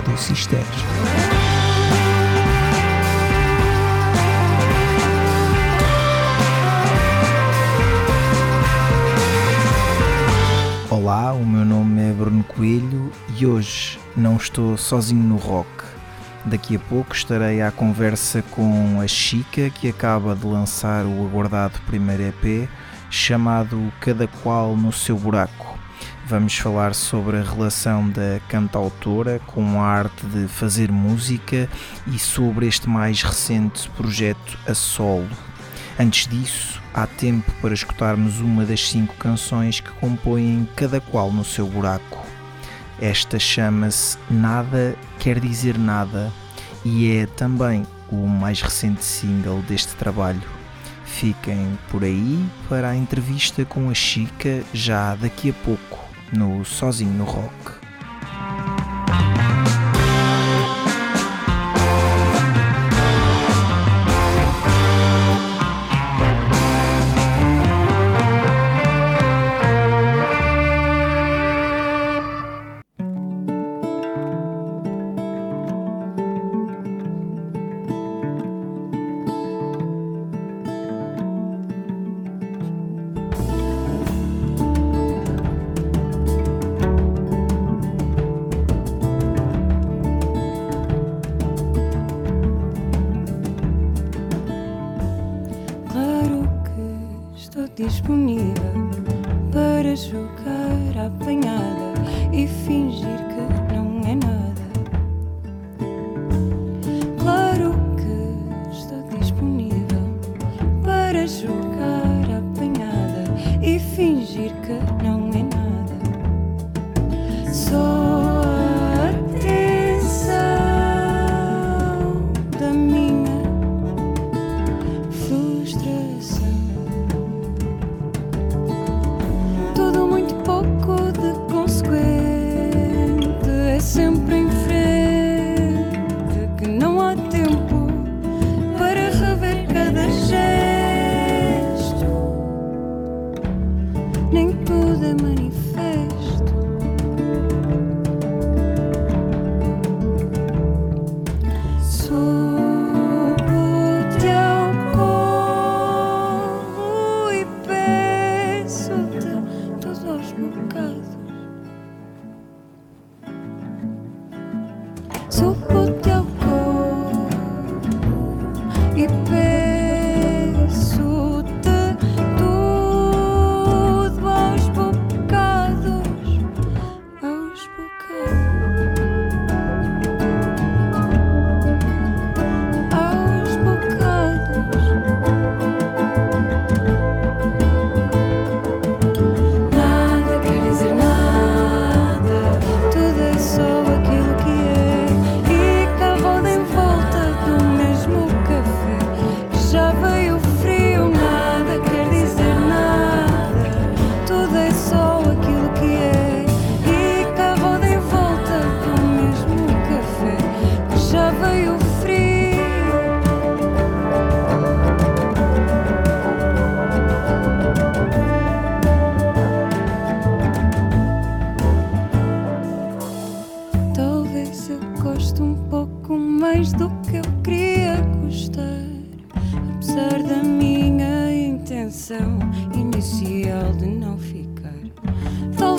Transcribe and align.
Rádio 0.00 0.16
Cister. 0.16 0.64
Olá, 10.88 11.34
o 11.34 11.44
meu 11.44 11.66
nome 11.66 12.00
é 12.00 12.12
Bruno 12.14 12.42
Coelho 12.44 13.12
e 13.38 13.44
hoje 13.44 14.00
não 14.16 14.36
estou 14.36 14.78
sozinho 14.78 15.22
no 15.22 15.36
rock. 15.36 15.68
Daqui 16.46 16.76
a 16.76 16.78
pouco 16.78 17.14
estarei 17.14 17.60
à 17.60 17.70
conversa 17.70 18.42
com 18.50 18.98
a 19.02 19.06
Chica, 19.06 19.68
que 19.68 19.90
acaba 19.90 20.34
de 20.34 20.46
lançar 20.46 21.04
o 21.04 21.26
aguardado 21.26 21.78
primeiro 21.86 22.22
EP 22.22 22.70
chamado 23.10 23.92
Cada 24.00 24.26
Qual 24.26 24.74
no 24.74 24.92
Seu 24.92 25.18
Buraco. 25.18 25.79
Vamos 26.30 26.56
falar 26.56 26.94
sobre 26.94 27.38
a 27.38 27.42
relação 27.42 28.08
da 28.08 28.38
cantautora 28.46 29.40
com 29.48 29.82
a 29.82 29.84
arte 29.84 30.24
de 30.26 30.46
fazer 30.46 30.88
música 30.92 31.68
e 32.06 32.20
sobre 32.20 32.68
este 32.68 32.88
mais 32.88 33.20
recente 33.20 33.90
projeto 33.96 34.56
a 34.64 34.72
solo. 34.72 35.28
Antes 35.98 36.28
disso, 36.28 36.80
há 36.94 37.04
tempo 37.04 37.50
para 37.60 37.74
escutarmos 37.74 38.38
uma 38.38 38.64
das 38.64 38.88
cinco 38.88 39.12
canções 39.16 39.80
que 39.80 39.90
compõem 39.94 40.68
Cada 40.76 41.00
Qual 41.00 41.32
no 41.32 41.44
Seu 41.44 41.66
Buraco. 41.66 42.24
Esta 43.00 43.36
chama-se 43.36 44.16
Nada 44.30 44.94
Quer 45.18 45.40
Dizer 45.40 45.76
Nada 45.76 46.32
e 46.84 47.10
é 47.10 47.26
também 47.26 47.84
o 48.08 48.28
mais 48.28 48.62
recente 48.62 49.04
single 49.04 49.62
deste 49.62 49.96
trabalho. 49.96 50.48
Fiquem 51.04 51.76
por 51.90 52.04
aí 52.04 52.46
para 52.68 52.90
a 52.90 52.96
entrevista 52.96 53.64
com 53.64 53.90
a 53.90 53.94
Chica 53.94 54.62
já 54.72 55.16
daqui 55.16 55.50
a 55.50 55.64
pouco 55.64 55.99
no 56.32 56.64
Sozinho 56.64 57.12
no 57.12 57.24
Rock. 57.24 57.79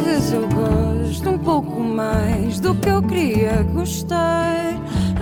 Talvez 0.04 0.34
eu 0.34 0.48
goste 0.48 1.30
um 1.30 1.38
pouco 1.38 1.80
mais 1.80 2.60
do 2.60 2.74
que 2.74 2.90
eu 2.90 3.04
queria 3.04 3.62
gostar. 3.72 4.74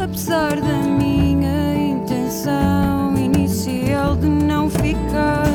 Apesar 0.01 0.55
da 0.55 0.77
minha 0.87 1.75
intenção 1.75 3.13
inicial 3.17 4.15
de 4.15 4.29
não 4.29 4.69
ficar. 4.69 5.48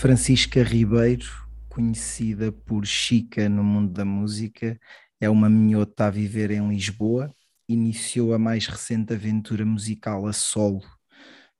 Francisca 0.00 0.62
Ribeiro, 0.62 1.26
conhecida 1.68 2.50
por 2.50 2.86
Chica 2.86 3.50
no 3.50 3.62
mundo 3.62 3.92
da 3.92 4.02
música, 4.02 4.80
é 5.20 5.28
uma 5.28 5.46
minhota 5.50 6.06
a 6.06 6.10
viver 6.10 6.50
em 6.50 6.66
Lisboa. 6.70 7.30
Iniciou 7.68 8.32
a 8.32 8.38
mais 8.38 8.66
recente 8.66 9.12
aventura 9.12 9.62
musical 9.62 10.26
a 10.26 10.32
solo 10.32 10.80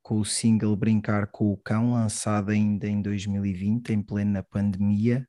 com 0.01 0.21
o 0.21 0.25
single 0.25 0.75
Brincar 0.75 1.27
com 1.27 1.53
o 1.53 1.57
Cão, 1.59 1.93
lançado 1.93 2.51
ainda 2.51 2.89
em 2.89 3.03
2020, 3.03 3.91
em 3.91 4.03
plena 4.03 4.43
pandemia, 4.43 5.29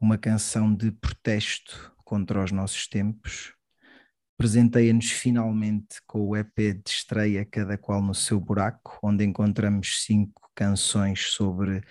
uma 0.00 0.16
canção 0.16 0.72
de 0.72 0.92
protesto 0.92 1.92
contra 2.04 2.40
os 2.40 2.52
nossos 2.52 2.86
tempos. 2.86 3.52
Presenteia-nos 4.38 5.10
finalmente 5.10 5.96
com 6.06 6.28
o 6.28 6.36
EP 6.36 6.56
de 6.56 6.88
estreia 6.88 7.44
Cada 7.44 7.76
Qual 7.76 8.00
no 8.00 8.14
Seu 8.14 8.38
Buraco, 8.38 8.96
onde 9.02 9.24
encontramos 9.24 10.04
cinco 10.04 10.48
canções 10.54 11.32
sobre 11.32 11.82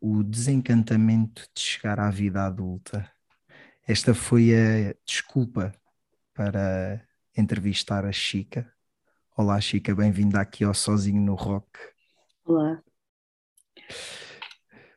o 0.00 0.22
desencantamento 0.22 1.46
de 1.54 1.60
chegar 1.60 2.00
à 2.00 2.10
vida 2.10 2.46
adulta. 2.46 3.10
Esta 3.86 4.14
foi 4.14 4.52
a 4.54 4.94
desculpa 5.04 5.72
para 6.32 7.06
entrevistar 7.36 8.06
a 8.06 8.12
Chica. 8.12 8.72
Olá, 9.36 9.60
Chica, 9.60 9.94
bem-vinda 9.94 10.40
aqui 10.40 10.64
ao 10.64 10.72
Sozinho 10.72 11.20
no 11.20 11.34
Rock. 11.34 11.68
Olá. 12.44 12.82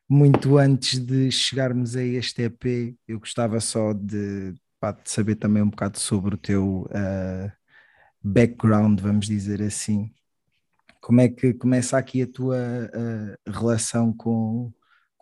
Muito 0.07 0.57
antes 0.57 1.00
de 1.00 1.29
chegarmos 1.31 1.95
a 1.95 2.03
este 2.03 2.44
EP, 2.44 2.97
eu 3.07 3.19
gostava 3.19 3.59
só 3.59 3.94
de, 3.94 4.53
pá, 4.79 4.91
de 4.91 5.09
saber 5.09 5.35
também 5.35 5.63
um 5.63 5.69
bocado 5.69 5.99
sobre 5.99 6.35
o 6.35 6.38
teu 6.38 6.83
uh, 6.83 7.51
background, 8.21 8.99
vamos 9.01 9.27
dizer 9.27 9.61
assim. 9.61 10.13
Como 11.01 11.19
é 11.19 11.27
que 11.27 11.53
começa 11.53 11.97
aqui 11.97 12.21
a 12.21 12.27
tua 12.27 12.57
uh, 12.57 13.51
relação 13.51 14.13
com, 14.13 14.71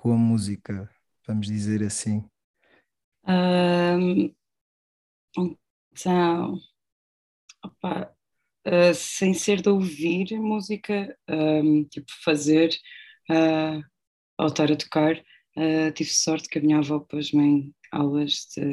com 0.02 0.12
a 0.14 0.18
música, 0.18 0.90
vamos 1.28 1.46
dizer 1.46 1.84
assim? 1.84 2.26
Um, 3.24 4.34
então, 5.94 6.60
opa, 7.64 8.12
uh, 8.68 8.96
sem 8.96 9.36
ser 9.36 9.62
de 9.62 9.70
ouvir 9.70 10.40
música, 10.40 11.16
um, 11.30 11.84
tipo 11.84 12.12
fazer, 12.24 12.76
uh, 13.30 13.84
ao 14.40 14.48
estar 14.48 14.72
a 14.72 14.76
tocar, 14.76 15.18
uh, 15.56 15.92
tive 15.94 16.10
sorte 16.10 16.50
que 16.50 16.58
a 16.58 16.62
minha 16.62 16.80
avó 16.80 17.00
pôs-me 17.02 17.72
aulas 17.92 18.48
de, 18.58 18.64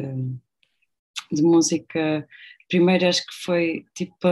de 1.30 1.42
música. 1.42 2.26
Primeiro 2.70 3.06
acho 3.06 3.26
que 3.26 3.34
foi 3.44 3.84
tipo 3.94 4.26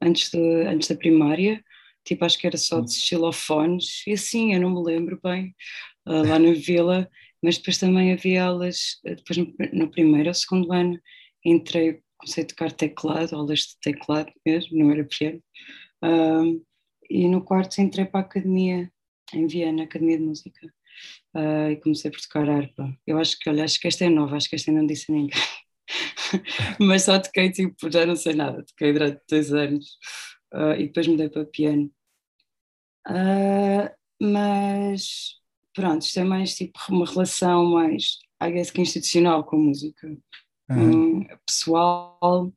antes, 0.00 0.30
de, 0.30 0.64
antes 0.68 0.86
da 0.86 0.94
primária, 0.94 1.64
tipo 2.04 2.24
acho 2.24 2.38
que 2.38 2.46
era 2.46 2.56
só 2.56 2.80
de 2.80 2.92
xilofones, 2.92 4.02
e 4.06 4.12
assim 4.12 4.54
eu 4.54 4.60
não 4.60 4.70
me 4.70 4.82
lembro 4.84 5.20
bem, 5.22 5.54
lá 6.06 6.38
na 6.38 6.52
vila, 6.52 7.08
mas 7.42 7.58
depois 7.58 7.78
também 7.78 8.12
havia 8.12 8.44
aulas, 8.44 9.00
depois 9.04 9.36
no, 9.38 9.54
no 9.72 9.90
primeiro 9.90 10.28
ou 10.28 10.34
segundo 10.34 10.72
ano 10.72 10.98
entrei, 11.44 12.00
comecei 12.18 12.44
a 12.44 12.46
tocar 12.46 12.72
teclado, 12.72 13.34
aulas 13.34 13.60
de 13.60 13.78
teclado 13.80 14.32
mesmo, 14.46 14.78
não 14.78 14.90
era 14.90 15.04
piano, 15.04 15.42
um, 16.02 16.62
e 17.10 17.28
no 17.28 17.44
quarto 17.44 17.80
entrei 17.80 18.06
para 18.06 18.20
a 18.20 18.22
academia, 18.24 18.90
em 19.34 19.46
Viena, 19.46 19.84
Academia 19.84 20.18
de 20.18 20.24
Música, 20.24 20.66
uh, 21.36 21.70
e 21.70 21.76
comecei 21.76 22.10
por 22.10 22.20
tocar 22.20 22.48
harpa. 22.48 22.96
Eu 23.06 23.18
acho 23.18 23.38
que, 23.38 23.48
olha, 23.50 23.64
acho 23.64 23.80
que 23.80 23.88
esta 23.88 24.04
é 24.04 24.08
nova, 24.08 24.36
acho 24.36 24.48
que 24.48 24.56
esta 24.56 24.72
não 24.72 24.86
disse 24.86 25.10
a 25.10 25.14
ninguém. 25.14 25.38
mas 26.80 27.02
só 27.02 27.18
toquei 27.18 27.50
tipo, 27.50 27.90
já 27.90 28.06
não 28.06 28.16
sei 28.16 28.34
nada, 28.34 28.64
toquei 28.64 28.92
durante 28.92 29.20
dois 29.28 29.52
anos 29.52 29.98
uh, 30.52 30.74
e 30.78 30.86
depois 30.86 31.06
mudei 31.06 31.28
para 31.28 31.44
piano. 31.44 31.90
Uh, 33.08 33.90
mas 34.20 35.40
pronto, 35.74 36.02
isto 36.02 36.20
é 36.20 36.24
mais 36.24 36.54
tipo 36.54 36.78
uma 36.90 37.06
relação 37.06 37.64
mais, 37.66 38.18
I 38.42 38.52
guess 38.52 38.70
que 38.70 38.80
institucional 38.80 39.44
com 39.44 39.56
a 39.56 39.60
música. 39.60 40.06
Uhum. 40.70 41.20
Um, 41.20 41.26
pessoal, 41.46 42.52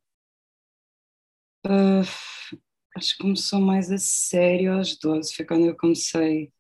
uh, 1.65 2.01
acho 2.95 3.17
que 3.17 3.23
começou 3.23 3.59
mais 3.59 3.91
a 3.91 3.97
sério 3.97 4.73
aos 4.73 4.97
12, 4.97 5.33
foi 5.33 5.45
quando 5.45 5.65
eu 5.65 5.75
comecei, 5.75 6.51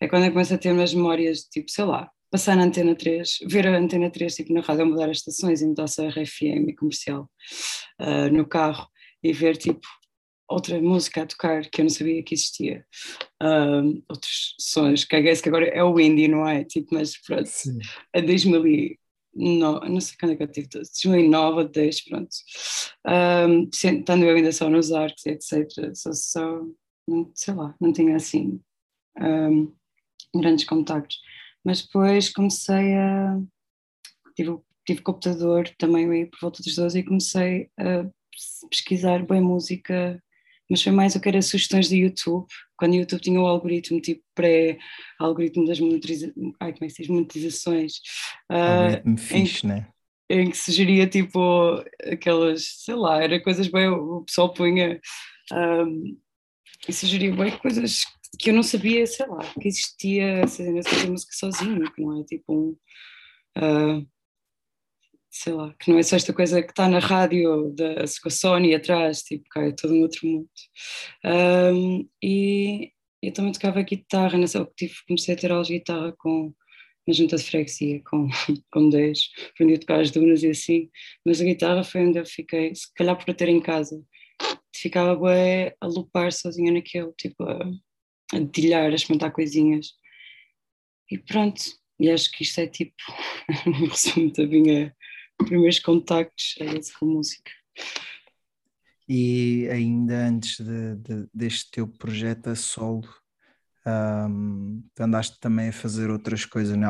é 0.00 0.08
quando 0.08 0.24
eu 0.24 0.32
comecei 0.32 0.56
a 0.56 0.58
ter 0.58 0.72
umas 0.72 0.94
memórias, 0.94 1.44
tipo, 1.44 1.70
sei 1.70 1.84
lá, 1.84 2.10
passar 2.30 2.56
na 2.56 2.64
Antena 2.64 2.94
3, 2.94 3.40
ver 3.46 3.66
a 3.66 3.76
Antena 3.76 4.10
3 4.10 4.34
tipo, 4.34 4.52
na 4.52 4.60
rádio 4.60 4.86
mudar 4.86 5.10
as 5.10 5.18
estações 5.18 5.60
e 5.60 5.66
mudar-se 5.66 6.00
a 6.00 6.08
RFM 6.08 6.74
comercial 6.78 7.30
uh, 8.00 8.32
no 8.32 8.46
carro 8.46 8.88
e 9.22 9.32
ver 9.32 9.56
tipo 9.56 9.86
outra 10.50 10.80
música 10.82 11.22
a 11.22 11.26
tocar 11.26 11.62
que 11.70 11.80
eu 11.80 11.84
não 11.84 11.90
sabia 11.90 12.22
que 12.22 12.34
existia, 12.34 12.84
um, 13.40 14.02
outros 14.08 14.56
sons, 14.58 15.04
que 15.04 15.22
que 15.22 15.48
agora 15.48 15.66
é 15.68 15.82
o 15.82 15.98
indie, 15.98 16.26
não 16.26 16.46
é? 16.46 16.64
Tipo, 16.64 16.94
mas 16.94 17.16
pronto, 17.16 17.46
Sim. 17.46 17.78
a 18.14 18.20
2009, 18.20 19.88
não 19.88 20.00
sei 20.00 20.16
quando 20.18 20.32
é 20.32 20.36
que 20.36 20.42
eu 20.42 20.50
tive, 20.50 20.68
2009 20.68 21.58
ou 21.58 21.68
10, 21.68 22.04
pronto, 22.04 22.36
um, 23.06 23.68
estando 23.72 24.24
eu 24.24 24.36
ainda 24.36 24.52
só 24.52 24.68
nos 24.68 24.90
arcos, 24.90 25.24
etc, 25.24 25.94
só, 25.94 26.12
só 26.12 26.62
sei 27.34 27.54
lá, 27.54 27.74
não 27.80 27.92
tinha 27.92 28.16
assim 28.16 28.60
um, 29.20 29.72
grandes 30.34 30.64
contactos, 30.64 31.18
mas 31.64 31.82
depois 31.82 32.28
comecei 32.28 32.94
a, 32.94 33.40
tive, 34.34 34.58
tive 34.84 35.02
computador 35.02 35.68
também 35.78 36.10
aí 36.10 36.26
por 36.26 36.40
volta 36.40 36.60
dos 36.60 36.74
12 36.74 36.98
e 36.98 37.04
comecei 37.04 37.70
a 37.78 38.10
pesquisar 38.68 39.24
bem 39.24 39.40
música 39.40 40.20
mas 40.70 40.82
foi 40.82 40.92
mais 40.92 41.16
o 41.16 41.20
que 41.20 41.28
era 41.28 41.42
sugestões 41.42 41.88
do 41.88 41.96
YouTube, 41.96 42.46
quando 42.76 42.92
o 42.92 42.96
YouTube 42.96 43.20
tinha 43.20 43.40
o 43.40 43.46
algoritmo 43.46 44.00
tipo 44.00 44.22
pré-algoritmo 44.34 45.66
das 45.66 45.80
monetiza 45.80 46.32
Ai, 46.60 46.72
como 46.72 46.84
é 46.84 46.88
que 46.88 47.12
monetizações. 47.12 47.94
Uh, 48.50 49.18
fixe, 49.18 49.66
né? 49.66 49.88
Em 50.30 50.48
que 50.48 50.56
sugeria 50.56 51.08
tipo 51.08 51.82
aquelas, 52.10 52.64
sei 52.84 52.94
lá, 52.94 53.22
era 53.22 53.42
coisas 53.42 53.66
bem, 53.66 53.88
o 53.88 54.22
pessoal 54.22 54.54
punha 54.54 55.00
um, 55.52 56.16
e 56.88 56.92
sugeria 56.92 57.34
bem 57.34 57.50
coisas 57.58 58.04
que 58.38 58.50
eu 58.50 58.54
não 58.54 58.62
sabia, 58.62 59.04
sei 59.06 59.26
lá, 59.26 59.40
que 59.60 59.68
existia, 59.68 60.46
fazer 60.46 61.10
música 61.10 61.32
sozinho, 61.32 61.92
que 61.92 62.00
não 62.00 62.20
é 62.20 62.24
tipo 62.24 62.54
um. 62.54 62.76
Uh, 63.58 64.06
sei 65.30 65.52
lá, 65.52 65.72
que 65.78 65.90
não 65.90 65.98
é 65.98 66.02
só 66.02 66.16
esta 66.16 66.32
coisa 66.32 66.62
que 66.62 66.70
está 66.70 66.88
na 66.88 66.98
rádio 66.98 67.72
da, 67.74 67.94
com 68.22 68.28
a 68.28 68.30
Sony 68.30 68.74
atrás, 68.74 69.22
tipo, 69.22 69.44
cá 69.50 69.62
é 69.64 69.72
todo 69.72 69.94
um 69.94 70.02
outro 70.02 70.26
mundo. 70.26 70.48
Um, 71.24 72.08
e 72.22 72.90
eu 73.22 73.32
também 73.32 73.52
tocava 73.52 73.82
guitarra, 73.82 74.36
nessa, 74.36 74.68
tive, 74.76 74.94
comecei 75.06 75.34
a 75.34 75.38
ter 75.38 75.52
aulas 75.52 75.68
de 75.68 75.74
guitarra 75.74 76.12
com 76.18 76.52
na 77.06 77.14
junta 77.14 77.36
de 77.36 77.44
freguesia, 77.44 78.02
com, 78.04 78.28
com 78.72 78.88
10, 78.90 79.18
aprendi 79.50 79.74
a 79.74 79.78
tocar 79.78 80.00
as 80.00 80.10
dunas 80.10 80.42
e 80.42 80.48
assim, 80.48 80.90
mas 81.24 81.40
a 81.40 81.44
guitarra 81.44 81.84
foi 81.84 82.06
onde 82.06 82.18
eu 82.18 82.26
fiquei, 82.26 82.74
se 82.74 82.92
calhar 82.94 83.16
por 83.16 83.34
ter 83.34 83.48
em 83.48 83.60
casa, 83.60 84.02
ficava 84.74 85.14
bué, 85.16 85.74
a 85.80 85.86
lupar 85.86 86.32
sozinha 86.32 86.72
naquele, 86.72 87.12
tipo, 87.12 87.44
a, 87.44 87.58
a 88.34 88.38
dedilhar, 88.38 88.90
a 88.90 88.94
experimentar 88.94 89.32
coisinhas. 89.32 89.92
E 91.10 91.18
pronto, 91.18 91.60
e 91.98 92.10
acho 92.10 92.30
que 92.30 92.42
isto 92.42 92.60
é 92.60 92.66
tipo, 92.66 92.94
um 93.66 93.86
resumo 93.86 94.32
da 94.32 94.46
minha 94.46 94.94
primeiros 95.44 95.78
contactos 95.78 96.54
é 96.60 96.64
esse 96.76 96.92
com 96.98 97.06
música. 97.06 97.50
E 99.08 99.68
ainda 99.70 100.14
antes 100.28 100.60
de, 100.60 100.96
de, 100.96 101.28
deste 101.34 101.70
teu 101.70 101.88
projeto 101.88 102.48
a 102.48 102.54
solo, 102.54 103.08
um, 103.86 104.82
andaste 104.98 105.38
também 105.40 105.68
a 105.68 105.72
fazer 105.72 106.10
outras 106.10 106.44
coisas, 106.44 106.76
né? 106.76 106.86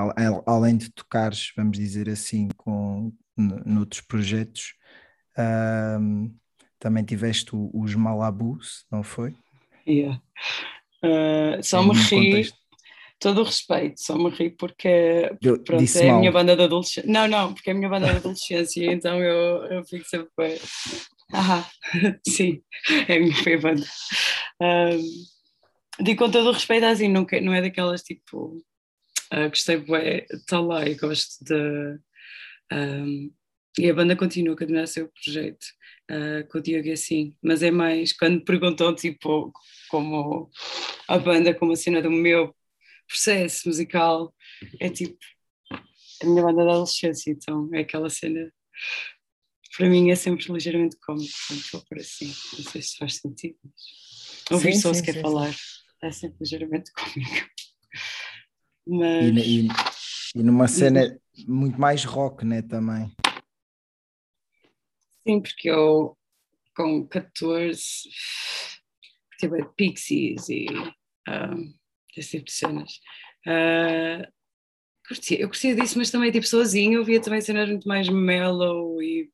além 0.47 0.77
de 0.77 0.91
tocares, 0.91 1.53
vamos 1.57 1.79
dizer 1.79 2.11
assim, 2.11 2.49
com, 2.57 3.13
noutros 3.37 4.03
projetos, 4.03 4.75
um, 5.99 6.35
também 6.79 7.05
tiveste 7.05 7.51
os 7.53 7.95
Malabus, 7.95 8.85
não 8.91 9.03
foi? 9.03 9.35
Yeah. 9.87 10.21
Uh, 11.03 11.63
só 11.63 11.83
me 11.83 11.95
ri, 11.95 12.53
todo 13.21 13.43
o 13.43 13.45
respeito, 13.45 14.03
só 14.03 14.17
me 14.17 14.31
ri 14.31 14.51
porque 14.51 15.31
pronto, 15.65 15.99
é 15.99 16.11
a 16.11 16.19
minha 16.19 16.33
banda 16.33 16.57
de 16.57 16.63
adolescência. 16.63 17.05
Não, 17.07 17.29
não, 17.29 17.53
porque 17.53 17.71
é 17.71 17.73
a 17.75 17.77
minha 17.77 17.89
banda 17.89 18.11
de 18.11 18.17
adolescência, 18.17 18.91
então 18.91 19.23
eu, 19.23 19.65
eu 19.67 19.85
fico 19.85 20.09
sempre. 20.09 20.59
Ah, 21.33 21.69
sim, 22.27 22.63
é 23.07 23.17
a 23.17 23.21
minha 23.21 23.61
banda. 23.61 23.87
Um, 24.61 26.03
digo 26.03 26.25
com 26.25 26.31
todo 26.31 26.49
o 26.49 26.53
respeito, 26.53 26.87
assim, 26.87 27.09
não, 27.09 27.27
não 27.43 27.55
é 27.55 27.61
daquelas 27.61 28.03
tipo. 28.03 28.57
Uh, 29.33 29.49
gostei 29.49 29.77
bem, 29.77 30.27
está 30.33 30.59
lá 30.59 30.89
e 30.89 30.95
gosto 30.95 31.45
de. 31.45 31.99
Um, 32.73 33.31
e 33.79 33.89
a 33.89 33.95
banda 33.95 34.17
continua, 34.17 34.57
a 34.83 34.87
ser 34.87 35.03
o 35.03 35.13
projeto 35.13 35.65
uh, 36.11 36.49
com 36.49 36.59
o 36.59 36.61
Diogo 36.61 36.89
é 36.89 36.93
assim, 36.93 37.35
mas 37.43 37.63
é 37.63 37.71
mais 37.71 38.13
quando 38.13 38.45
perguntam 38.45 38.95
tipo 38.95 39.53
como 39.89 40.51
a 41.07 41.19
banda, 41.19 41.55
como 41.55 41.73
a 41.73 41.77
cena 41.77 42.03
do 42.03 42.11
meu 42.11 42.55
processo 43.11 43.69
musical. 43.69 44.35
É 44.79 44.89
tipo 44.89 45.19
a 46.23 46.27
minha 46.27 46.43
banda 46.43 46.65
da 46.65 46.71
adolescência, 46.73 47.31
então 47.31 47.69
é 47.75 47.81
aquela 47.81 48.09
cena. 48.09 48.53
Para 49.77 49.89
mim 49.89 50.11
é 50.11 50.15
sempre 50.15 50.53
ligeiramente 50.53 50.97
cómico, 51.01 51.33
quando 51.49 51.63
vou 51.73 51.85
por 51.87 51.99
assim, 51.99 52.27
não 52.27 52.71
sei 52.71 52.83
se 52.83 52.97
faz 52.97 53.17
sentido, 53.17 53.57
mas 53.63 54.51
ouvir 54.51 54.75
sim, 54.75 54.81
só 54.81 54.93
se 54.93 55.03
quer 55.03 55.15
sim, 55.15 55.21
falar. 55.23 55.55
é 56.03 56.11
sempre 56.11 56.39
ligeiramente 56.41 56.93
cómico. 56.93 57.51
Mas... 58.87 59.37
E, 59.37 59.67
e, 59.67 59.69
e 60.35 60.43
numa 60.43 60.67
cena 60.67 61.19
muito 61.47 61.81
mais 61.81 62.05
rock, 62.05 62.45
né, 62.45 62.63
também. 62.63 63.11
Sim, 65.27 65.41
porque 65.41 65.71
eu 65.71 66.17
com 66.75 67.07
14 67.07 68.09
tive 69.39 69.65
Pixies 69.77 70.49
e 70.49 70.67
um, 71.29 71.75
esse 72.17 72.31
tipo 72.31 72.45
de 72.45 72.53
cenas. 72.53 72.93
Uh, 73.47 74.27
curtia, 75.07 75.41
eu 75.41 75.49
curtia 75.49 75.75
disso, 75.75 75.99
mas 75.99 76.11
também 76.11 76.31
tipo 76.31 76.47
sozinho, 76.47 77.01
eu 77.01 77.05
via 77.05 77.21
também 77.21 77.41
cenas 77.41 77.69
muito 77.69 77.89
mais 77.89 78.09
mellow 78.09 79.03
e 79.03 79.29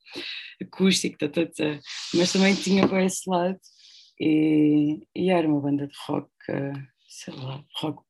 acústico, 0.63 1.19
tá, 1.19 1.29
tá, 1.29 1.47
tá. 1.47 1.81
mas 2.15 2.33
também 2.33 2.55
tinha 2.55 2.89
para 2.89 3.05
esse 3.05 3.29
lado 3.29 3.59
e, 4.19 5.01
e, 5.15 5.31
era 5.31 5.47
uma 5.47 5.61
banda 5.61 5.87
de 5.87 5.95
rock, 6.07 6.29
uh, 6.49 6.73
sei 7.07 7.35
lá, 7.35 7.63
rock, 7.77 8.03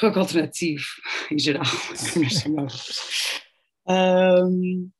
rock 0.00 0.18
alternativo 0.18 0.84
em 1.30 1.38
geral, 1.38 1.64
como 2.12 2.30
chamávamos. 2.30 3.40
Um, 3.88 4.90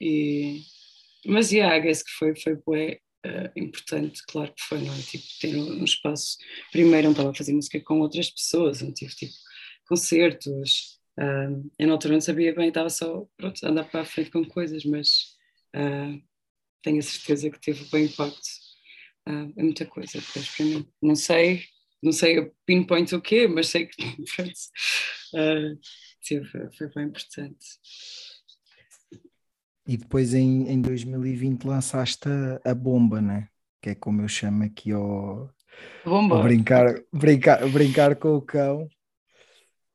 e, 0.00 0.62
mas 1.26 1.52
yeah, 1.52 1.76
I 1.76 1.80
guess 1.80 2.02
que 2.02 2.10
foi, 2.18 2.34
foi 2.34 2.56
bué, 2.56 2.98
uh, 3.26 3.50
importante, 3.56 4.22
claro 4.26 4.52
que 4.54 4.62
foi, 4.62 4.80
não 4.80 4.94
é? 4.94 4.98
Tipo, 4.98 5.24
ter 5.40 5.56
um, 5.56 5.80
um 5.80 5.84
espaço. 5.84 6.38
Primeiro, 6.72 7.04
não 7.04 7.12
estava 7.12 7.30
a 7.30 7.34
fazer 7.34 7.52
música 7.52 7.80
com 7.80 8.00
outras 8.00 8.30
pessoas, 8.30 8.82
não 8.82 8.92
tive 8.92 9.14
tipo 9.14 9.32
concertos. 9.88 10.98
Uh, 11.18 11.70
eu 11.78 11.86
na 11.88 11.94
altura 11.94 12.14
não 12.14 12.20
sabia 12.20 12.54
bem, 12.54 12.68
estava 12.68 12.88
só 12.90 13.26
pronto, 13.36 13.64
a 13.64 13.68
andar 13.70 13.84
para 13.84 14.02
a 14.02 14.04
frente 14.04 14.30
com 14.30 14.44
coisas, 14.44 14.84
mas 14.84 15.36
uh, 15.76 16.20
tenho 16.82 16.98
a 16.98 17.02
certeza 17.02 17.50
que 17.50 17.60
teve 17.60 17.84
bem 17.90 18.06
impacto. 18.06 18.48
Uh, 19.28 19.52
muita 19.56 19.84
coisa 19.86 20.18
depois 20.20 20.48
para 20.56 20.66
mim. 20.66 20.88
Não 21.02 21.14
sei, 21.14 21.64
não 22.02 22.12
sei 22.12 22.50
pinpoint 22.64 23.14
o 23.14 23.20
quê, 23.20 23.46
mas 23.46 23.68
sei 23.68 23.86
que 23.86 23.96
pronto, 24.36 24.52
uh, 25.34 25.78
teve, 26.26 26.70
foi 26.76 26.88
bem 26.94 27.06
importante. 27.06 27.66
E 29.86 29.96
depois 29.96 30.34
em, 30.34 30.68
em 30.68 30.80
2020 30.80 31.64
lançaste 31.64 32.28
a, 32.28 32.70
a 32.70 32.74
bomba, 32.74 33.20
né? 33.20 33.48
Que 33.80 33.90
é 33.90 33.94
como 33.94 34.22
eu 34.22 34.28
chamo 34.28 34.64
aqui 34.64 34.92
ao, 34.92 35.50
bomba. 36.04 36.36
ao 36.36 36.42
brincar, 36.42 36.94
brincar, 37.12 37.68
brincar 37.70 38.16
com 38.16 38.36
o 38.36 38.42
cão. 38.42 38.88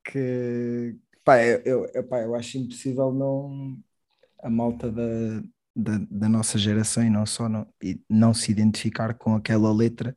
Que 0.03 0.95
pá, 1.23 1.43
eu, 1.43 1.89
eu, 1.93 2.03
pá, 2.03 2.21
eu 2.21 2.35
acho 2.35 2.57
impossível 2.57 3.11
não 3.11 3.77
a 4.41 4.49
malta 4.49 4.91
da, 4.91 5.41
da, 5.75 6.05
da 6.09 6.29
nossa 6.29 6.57
geração 6.57 7.03
e 7.03 7.09
não 7.09 7.25
só 7.25 7.49
não, 7.49 7.67
e 7.81 7.99
não 8.09 8.33
se 8.33 8.51
identificar 8.51 9.15
com 9.15 9.35
aquela 9.35 9.73
letra. 9.73 10.15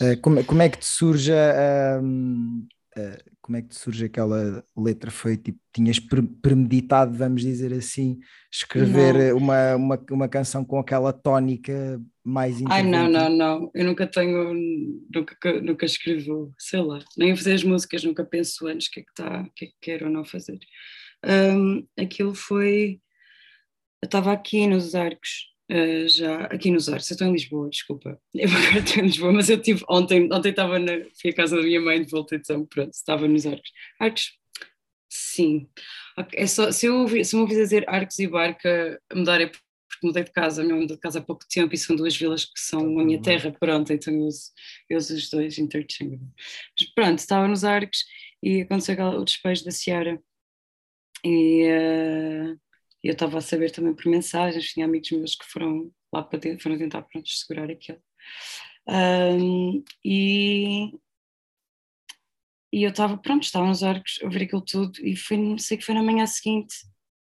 Uh, 0.00 0.20
como, 0.22 0.44
como 0.44 0.62
é 0.62 0.68
que 0.68 0.78
te 0.78 0.86
surge 0.86 1.32
a, 1.32 2.00
uh, 2.00 3.32
como 3.50 3.56
é 3.56 3.62
que 3.62 3.70
te 3.70 3.78
surge 3.80 4.04
aquela 4.04 4.64
letra? 4.76 5.10
Foi 5.10 5.36
tipo, 5.36 5.58
tinhas 5.74 5.98
premeditado, 5.98 7.12
vamos 7.18 7.42
dizer 7.42 7.72
assim, 7.72 8.20
escrever 8.48 9.34
uma, 9.34 9.74
uma, 9.74 10.06
uma 10.08 10.28
canção 10.28 10.64
com 10.64 10.78
aquela 10.78 11.12
tónica 11.12 12.00
mais 12.22 12.62
Ai, 12.66 12.84
não, 12.84 13.10
não, 13.10 13.28
não. 13.28 13.70
Eu 13.74 13.86
nunca 13.86 14.06
tenho, 14.06 14.54
nunca, 15.12 15.60
nunca 15.60 15.84
escrevo, 15.84 16.54
sei 16.56 16.80
lá, 16.80 17.00
nem 17.18 17.34
fazer 17.34 17.54
as 17.54 17.64
músicas, 17.64 18.04
nunca 18.04 18.24
penso 18.24 18.68
antes 18.68 18.86
o 18.86 18.90
que 18.92 19.00
é 19.00 19.02
que 19.02 19.10
está, 19.10 19.42
o 19.42 19.50
que 19.52 19.64
é 19.64 19.68
que 19.68 19.74
quero 19.80 20.06
ou 20.06 20.12
não 20.12 20.24
fazer. 20.24 20.60
Um, 21.26 21.84
aquilo 21.98 22.36
foi. 22.36 23.00
Eu 24.00 24.06
estava 24.06 24.32
aqui 24.32 24.64
nos 24.68 24.94
arcos 24.94 25.50
Uh, 25.70 26.08
já 26.08 26.46
aqui 26.46 26.68
nos 26.68 26.88
Arcos, 26.88 27.08
eu 27.10 27.14
estou 27.14 27.28
em 27.28 27.32
Lisboa, 27.32 27.70
desculpa. 27.70 28.20
Eu 28.34 28.48
agora 28.48 28.78
estou 28.80 29.04
em 29.04 29.06
Lisboa, 29.06 29.32
mas 29.32 29.48
eu 29.48 29.62
tive 29.62 29.84
ontem, 29.88 30.28
ontem 30.32 30.48
estava 30.48 30.80
na, 30.80 30.92
fui 31.20 31.30
à 31.30 31.34
casa 31.34 31.56
da 31.56 31.62
minha 31.62 31.80
mãe 31.80 32.02
de 32.02 32.10
volta, 32.10 32.34
então 32.34 32.66
pronto, 32.66 32.92
estava 32.92 33.28
nos 33.28 33.46
Arcos. 33.46 33.70
Arcos, 34.00 34.32
sim. 35.08 35.68
É 36.34 36.46
só, 36.48 36.72
se, 36.72 36.86
eu 36.86 37.06
se 37.24 37.36
eu 37.36 37.38
me 37.38 37.42
ouvir 37.42 37.54
dizer 37.54 37.88
Arcos 37.88 38.18
e 38.18 38.26
Barca, 38.26 39.00
mudar 39.14 39.40
é 39.40 39.46
porque 39.46 39.62
mudei 40.02 40.24
de 40.24 40.32
casa, 40.32 40.64
eu 40.64 40.76
mudei 40.76 40.96
de 40.96 41.00
casa 41.00 41.20
há 41.20 41.22
pouco 41.22 41.46
tempo 41.48 41.72
e 41.72 41.78
são 41.78 41.94
duas 41.94 42.16
vilas 42.16 42.44
que 42.44 42.58
são 42.58 42.98
a 42.98 43.04
minha 43.04 43.22
terra, 43.22 43.52
pronto, 43.52 43.92
então 43.92 44.12
eu 44.12 44.22
uso, 44.22 44.50
eu 44.88 44.98
uso 44.98 45.14
os 45.14 45.30
dois 45.30 45.56
interchangeable. 45.56 46.26
Mas 46.78 46.90
pronto, 46.94 47.18
estava 47.20 47.46
nos 47.46 47.62
Arcos 47.62 48.04
e 48.42 48.62
aconteceu 48.62 48.96
o 48.98 49.24
despejo 49.24 49.64
da 49.64 49.70
Ciara 49.70 50.20
e. 51.24 51.68
Uh, 51.68 52.69
e 53.02 53.08
eu 53.08 53.12
estava 53.12 53.38
a 53.38 53.40
saber 53.40 53.70
também 53.70 53.94
por 53.94 54.06
mensagens, 54.06 54.72
tinha 54.72 54.86
amigos 54.86 55.10
meus 55.10 55.34
que 55.34 55.46
foram 55.46 55.90
lá 56.12 56.22
para 56.22 56.38
dentro, 56.38 56.62
foram 56.62 56.78
tentar 56.78 57.02
pronto, 57.02 57.28
segurar 57.28 57.70
aquilo. 57.70 58.00
Um, 58.88 59.82
e, 60.04 60.92
e 62.72 62.82
eu 62.82 62.90
estava, 62.90 63.16
pronto, 63.16 63.44
estava 63.44 63.66
nos 63.66 63.82
arcos 63.82 64.18
a 64.22 64.28
ver 64.28 64.42
aquilo 64.42 64.62
tudo 64.62 64.92
e 65.00 65.16
foi, 65.16 65.58
sei 65.58 65.76
que 65.76 65.84
foi 65.84 65.94
na 65.94 66.02
manhã 66.02 66.26
seguinte, 66.26 66.74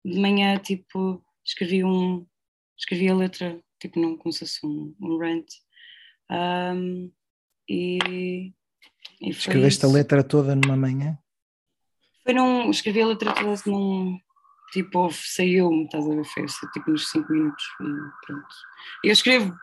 de 0.04 0.20
manhã, 0.20 0.58
tipo, 0.58 1.24
escrevi 1.46 1.84
um, 1.84 2.26
escrevi 2.78 3.10
a 3.10 3.16
letra, 3.16 3.64
tipo, 3.80 4.00
não 4.00 4.18
como 4.18 4.34
se 4.34 4.40
fosse 4.40 4.66
um, 4.66 4.96
um 5.00 5.18
rant. 5.18 5.48
Um, 6.32 7.12
e, 7.70 8.54
e 9.22 9.30
Escreveste 9.30 9.86
isso. 9.86 9.88
a 9.88 9.98
letra 9.98 10.24
toda 10.24 10.56
numa 10.56 10.76
manhã? 10.76 11.18
Foi 12.24 12.34
num, 12.34 12.70
escrevi 12.70 13.02
a 13.02 13.08
letra 13.08 13.34
toda 13.34 13.62
num, 13.66 14.20
tipo, 14.72 15.10
saiu-me, 15.12 15.86
estás 15.86 16.06
a 16.06 16.16
ver, 16.16 16.26
foi 16.26 16.46
tipo 16.74 16.92
nos 16.92 17.10
5 17.10 17.32
minutos 17.32 17.64
e 17.82 18.26
pronto. 18.26 18.48
Eu 19.04 19.12
escrevo 19.12 19.56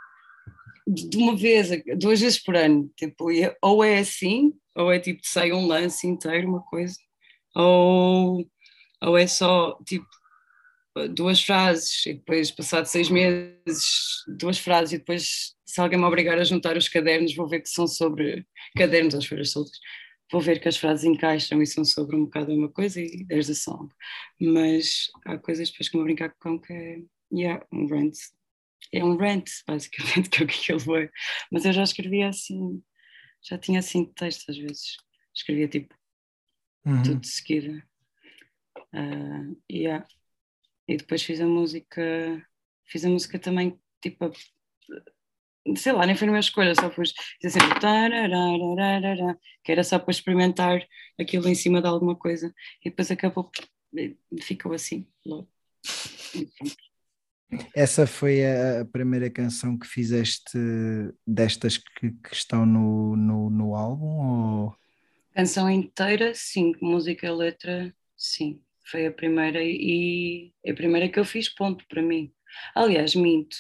de 0.87 1.17
uma 1.17 1.37
vez, 1.37 1.69
duas 1.99 2.21
vezes 2.21 2.43
por 2.43 2.55
ano, 2.55 2.91
tipo, 2.97 3.27
ou 3.63 3.85
é 3.85 3.99
assim, 3.99 4.53
ou 4.75 4.93
é 4.93 5.01
tipo, 5.01 5.21
sai 5.25 5.53
um 5.53 5.67
lance 5.67 6.07
inteiro, 6.07 6.49
uma 6.49 6.63
coisa, 6.63 6.95
ou, 7.55 8.49
ou 9.03 9.19
é 9.19 9.27
só 9.27 9.77
tipo 9.85 10.07
duas 11.11 11.43
frases 11.43 12.07
e 12.07 12.15
depois, 12.15 12.51
passado 12.51 12.87
seis 12.87 13.11
meses, 13.11 14.25
duas 14.39 14.59
frases 14.59 14.95
e 14.95 14.99
depois, 14.99 15.55
se 15.67 15.81
alguém 15.81 15.99
me 15.99 16.07
obrigar 16.07 16.39
a 16.39 16.45
juntar 16.45 16.77
os 16.77 16.89
cadernos, 16.89 17.35
vou 17.35 17.49
ver 17.49 17.61
que 17.61 17.69
são 17.69 17.87
sobre 17.87 18.47
cadernos 18.77 19.15
às 19.15 19.27
feiras 19.27 19.51
soltas 19.51 19.79
vou 20.31 20.41
ver 20.41 20.61
que 20.61 20.69
as 20.69 20.77
frases 20.77 21.05
encaixam 21.05 21.63
e 21.63 21.67
são 21.67 21.85
sobre 21.85 22.17
um 22.17 22.25
bocado 22.25 22.53
uma 22.53 22.69
coisa 22.69 23.01
e 23.01 23.25
there's 23.27 23.51
a 23.51 23.55
song. 23.55 23.93
Mas 24.41 25.11
há 25.25 25.39
coisas 25.39 25.71
depois 25.71 25.89
que 25.89 25.97
me 25.97 26.05
brincar 26.05 26.35
com 26.39 26.61
que 26.61 26.73
é 26.73 27.03
yeah, 27.33 27.65
um 27.73 27.87
rant. 27.87 28.15
É 28.93 29.05
um 29.05 29.17
rant, 29.17 29.49
basicamente, 29.67 30.29
que 30.31 30.43
é 30.43 30.45
o 30.45 30.49
que 30.49 30.73
aquilo 30.73 30.97
é. 30.97 31.11
Mas 31.51 31.65
eu 31.65 31.73
já 31.73 31.83
escrevia 31.83 32.29
assim, 32.29 32.83
já 33.43 33.59
tinha 33.59 33.79
assim 33.79 34.05
texto 34.05 34.51
às 34.51 34.57
vezes. 34.57 34.97
Escrevia 35.35 35.69
tipo 35.69 35.95
uhum. 36.85 37.03
tudo 37.03 37.21
de 37.21 37.29
seguida. 37.29 37.87
Uh, 38.95 39.57
yeah. 39.71 40.07
E 40.89 40.97
depois 40.97 41.23
fiz 41.23 41.41
a 41.41 41.47
música, 41.47 42.47
fiz 42.85 43.05
a 43.05 43.09
música 43.09 43.39
também 43.39 43.79
tipo 44.01 44.31
sei 45.75 45.93
lá, 45.93 46.07
nem 46.07 46.15
foi 46.15 46.29
a 46.29 46.31
minha 46.31 46.41
escolha, 46.41 46.75
só 46.75 46.89
pus 46.89 47.13
assim, 47.45 47.59
que 49.65 49.73
era 49.73 49.83
só 49.83 49.99
para 49.99 50.11
experimentar 50.11 50.87
aquilo 51.19 51.49
em 51.49 51.55
cima 51.55 51.81
de 51.81 51.89
alguma 51.89 52.15
coisa 52.15 52.55
e 52.85 52.91
depois 52.91 53.11
acabou, 53.11 53.51
ficou 54.41 54.73
assim 54.73 55.07
logo. 55.25 55.49
Essa 57.75 58.07
foi 58.07 58.45
a 58.45 58.85
primeira 58.85 59.31
canção 59.31 59.79
que 59.79 59.87
fizeste 59.87 60.59
destas 61.27 61.79
que, 61.79 62.11
que 62.11 62.35
estão 62.35 62.67
no, 62.67 63.17
no, 63.17 63.51
no 63.51 63.75
álbum? 63.75 64.65
Ou... 64.65 64.77
Canção 65.35 65.71
inteira, 65.71 66.33
sim, 66.35 66.73
música 66.81 67.27
e 67.27 67.31
letra, 67.31 67.95
sim. 68.17 68.61
Foi 68.91 69.07
a 69.07 69.13
primeira 69.13 69.61
e 69.63 70.53
a 70.67 70.75
primeira 70.75 71.09
que 71.09 71.19
eu 71.19 71.25
fiz, 71.25 71.49
ponto, 71.49 71.85
para 71.89 72.03
mim. 72.03 72.33
Aliás, 72.75 73.15
minto 73.15 73.57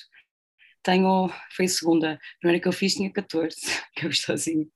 tenho, 0.87 1.28
foi 1.57 1.64
a 1.64 1.69
segunda, 1.69 2.12
a 2.12 2.38
primeira 2.40 2.62
que 2.62 2.69
eu 2.69 2.73
fiz 2.73 2.95
tinha 2.95 3.12
14, 3.12 3.57
que 3.97 4.07
eu 4.07 4.12
sozinho. 4.12 4.71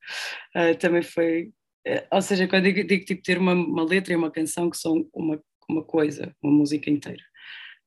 Uh, 0.55 0.77
também 0.77 1.01
foi, 1.01 1.53
uh, 1.87 2.07
ou 2.11 2.21
seja, 2.21 2.47
quando 2.47 2.65
eu 2.65 2.73
digo, 2.85 3.05
tipo 3.05 3.23
ter 3.23 3.37
uma, 3.37 3.53
uma, 3.53 3.83
letra 3.83 4.13
e 4.13 4.15
uma 4.17 4.29
canção 4.29 4.69
que 4.69 4.77
são 4.77 5.09
uma, 5.13 5.41
uma 5.69 5.83
coisa, 5.83 6.35
uma 6.43 6.51
música 6.51 6.89
inteira. 6.89 7.23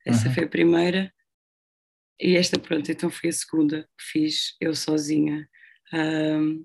Essa 0.06 0.28
uhum. 0.28 0.34
foi 0.34 0.44
a 0.44 0.48
primeira 0.48 1.12
e 2.20 2.36
esta, 2.36 2.58
pronto, 2.58 2.90
então 2.90 3.10
foi 3.10 3.30
a 3.30 3.32
segunda 3.32 3.82
que 3.82 4.04
fiz 4.04 4.56
eu 4.60 4.74
sozinha. 4.74 5.48
Um, 5.92 6.64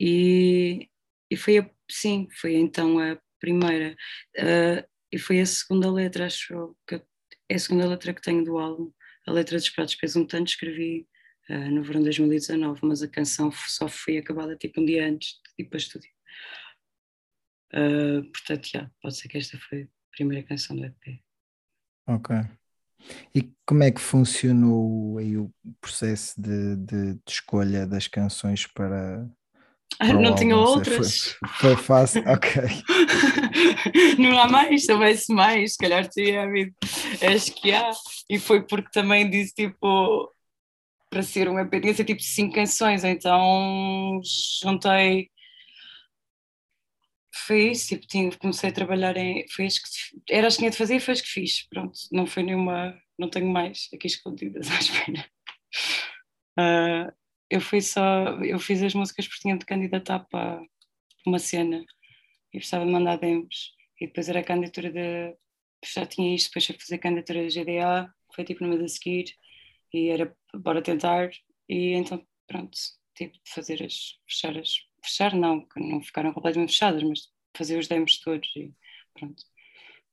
e, 0.00 0.88
e 1.30 1.36
foi 1.36 1.58
a, 1.58 1.70
sim, 1.90 2.28
foi 2.40 2.54
então 2.54 2.98
a 2.98 3.18
primeira. 3.38 3.94
Uh, 4.38 4.88
e 5.12 5.18
foi 5.18 5.40
a 5.40 5.46
segunda 5.46 5.90
letra, 5.90 6.26
acho 6.26 6.74
que 6.86 7.02
é 7.48 7.54
a 7.54 7.58
segunda 7.58 7.86
letra 7.86 8.14
que 8.14 8.22
tenho 8.22 8.44
do 8.44 8.58
álbum. 8.58 8.92
A 9.30 9.32
letra 9.32 9.56
dos 9.56 9.70
Pratos 9.70 9.94
Pesam 9.94 10.26
Tanto 10.26 10.48
escrevi 10.48 11.06
uh, 11.48 11.70
no 11.70 11.84
verão 11.84 12.00
de 12.00 12.06
2019, 12.06 12.80
mas 12.82 13.00
a 13.00 13.06
canção 13.06 13.52
só 13.52 13.86
foi 13.86 14.18
acabada 14.18 14.56
tipo 14.56 14.80
um 14.80 14.84
dia 14.84 15.06
antes 15.08 15.40
de 15.56 15.62
ir 15.62 15.68
para 15.68 15.78
estúdio. 15.78 16.10
Uh, 17.72 18.24
portanto, 18.32 18.68
já, 18.68 18.90
pode 19.00 19.16
ser 19.16 19.28
que 19.28 19.38
esta 19.38 19.56
foi 19.56 19.82
a 19.82 19.88
primeira 20.10 20.44
canção 20.44 20.74
do 20.74 20.84
EP. 20.84 21.22
Ok. 22.08 22.34
E 23.32 23.48
como 23.64 23.84
é 23.84 23.92
que 23.92 24.00
funcionou 24.00 25.18
aí 25.18 25.36
o 25.36 25.48
processo 25.80 26.34
de, 26.42 26.74
de, 26.74 27.14
de 27.14 27.22
escolha 27.28 27.86
das 27.86 28.08
canções 28.08 28.66
para, 28.66 29.30
Ah, 29.98 30.12
não 30.12 30.34
tinha 30.34 30.56
outras. 30.56 31.36
Foi, 31.58 31.74
foi 31.74 31.76
fácil, 31.76 32.22
ok. 32.26 32.62
não 34.18 34.38
há 34.38 34.48
mais, 34.48 34.86
se 34.86 34.92
houvesse 34.92 35.32
mais, 35.32 35.72
se 35.72 35.78
calhar 35.78 36.08
teria 36.08 36.42
havido. 36.42 36.74
Acho 37.34 37.52
que 37.54 37.72
há. 37.72 37.90
E 38.28 38.38
foi 38.38 38.66
porque 38.66 38.88
também 38.92 39.28
disse 39.28 39.54
tipo 39.54 40.32
para 41.10 41.22
ser 41.22 41.48
um 41.48 41.58
EP 41.58 41.80
tinha 41.80 41.92
ser 41.92 42.04
tipo 42.04 42.22
cinco 42.22 42.54
canções, 42.54 43.02
então 43.02 44.20
juntei. 44.62 45.28
Foi 47.46 47.70
isso, 47.72 47.88
tipo, 47.88 48.06
tinha, 48.06 48.30
comecei 48.38 48.70
a 48.70 48.72
trabalhar 48.72 49.16
em. 49.16 49.46
Foi 49.48 49.66
que, 49.66 50.34
era 50.34 50.46
as 50.46 50.54
que 50.54 50.60
tinha 50.60 50.70
de 50.70 50.76
fazer 50.76 50.96
e 50.96 51.00
foi 51.00 51.12
as 51.14 51.20
que 51.20 51.28
fiz. 51.28 51.66
Pronto, 51.68 51.98
não 52.12 52.26
foi 52.26 52.44
nenhuma. 52.44 52.96
Não 53.18 53.28
tenho 53.28 53.48
mais 53.48 53.88
aqui 53.92 54.06
escondidas 54.06 54.70
à 54.70 54.78
espera. 54.78 55.26
Uh, 56.58 57.12
eu 57.50 57.60
fui 57.60 57.80
só. 57.80 58.02
Eu 58.42 58.58
fiz 58.58 58.82
as 58.82 58.94
músicas 58.94 59.26
porque 59.26 59.42
tinha 59.42 59.58
de 59.58 59.66
candidatar 59.66 60.20
para 60.30 60.62
uma 61.26 61.38
cena 61.38 61.84
e 62.52 62.58
precisava 62.58 62.86
de 62.86 62.92
mandar 62.92 63.18
demos. 63.18 63.74
E 64.00 64.06
depois 64.06 64.28
era 64.28 64.40
a 64.40 64.44
candidatura 64.44 64.90
de. 64.90 65.36
Já 65.84 66.06
tinha 66.06 66.34
isto, 66.34 66.48
depois 66.48 66.70
a 66.70 66.80
fazer 66.80 66.94
a 66.96 66.98
candidatura 66.98 67.42
da 67.42 67.48
GDA, 67.48 68.14
foi 68.34 68.44
tipo 68.44 68.62
no 68.62 68.70
mês 68.70 68.82
a 68.82 68.88
seguir 68.88 69.34
e 69.92 70.08
era 70.10 70.36
bora 70.54 70.82
tentar 70.82 71.30
e 71.68 71.92
então 71.94 72.24
pronto, 72.46 72.76
tive 73.14 73.32
de 73.32 73.40
fazer 73.52 73.82
as 73.82 74.18
fechar 74.28 74.56
as 74.58 74.74
fechar 75.02 75.34
não, 75.34 75.66
que 75.66 75.80
não 75.80 76.02
ficaram 76.02 76.32
completamente 76.32 76.72
fechadas, 76.72 77.02
mas 77.02 77.28
fazer 77.56 77.78
os 77.78 77.88
demos 77.88 78.20
todos 78.20 78.48
e 78.56 78.72
pronto. 79.14 79.42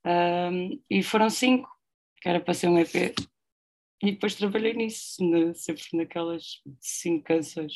Um, 0.04 0.82
e 0.88 1.02
foram 1.02 1.28
cinco, 1.30 1.68
que 2.20 2.28
era 2.28 2.40
para 2.40 2.54
ser 2.54 2.68
um 2.68 2.78
EP, 2.78 3.14
e 4.02 4.12
depois 4.12 4.34
trabalhei 4.34 4.74
nisso, 4.74 5.22
na, 5.28 5.52
sempre 5.54 5.82
naquelas 5.94 6.62
cinco 6.80 7.24
canções. 7.24 7.74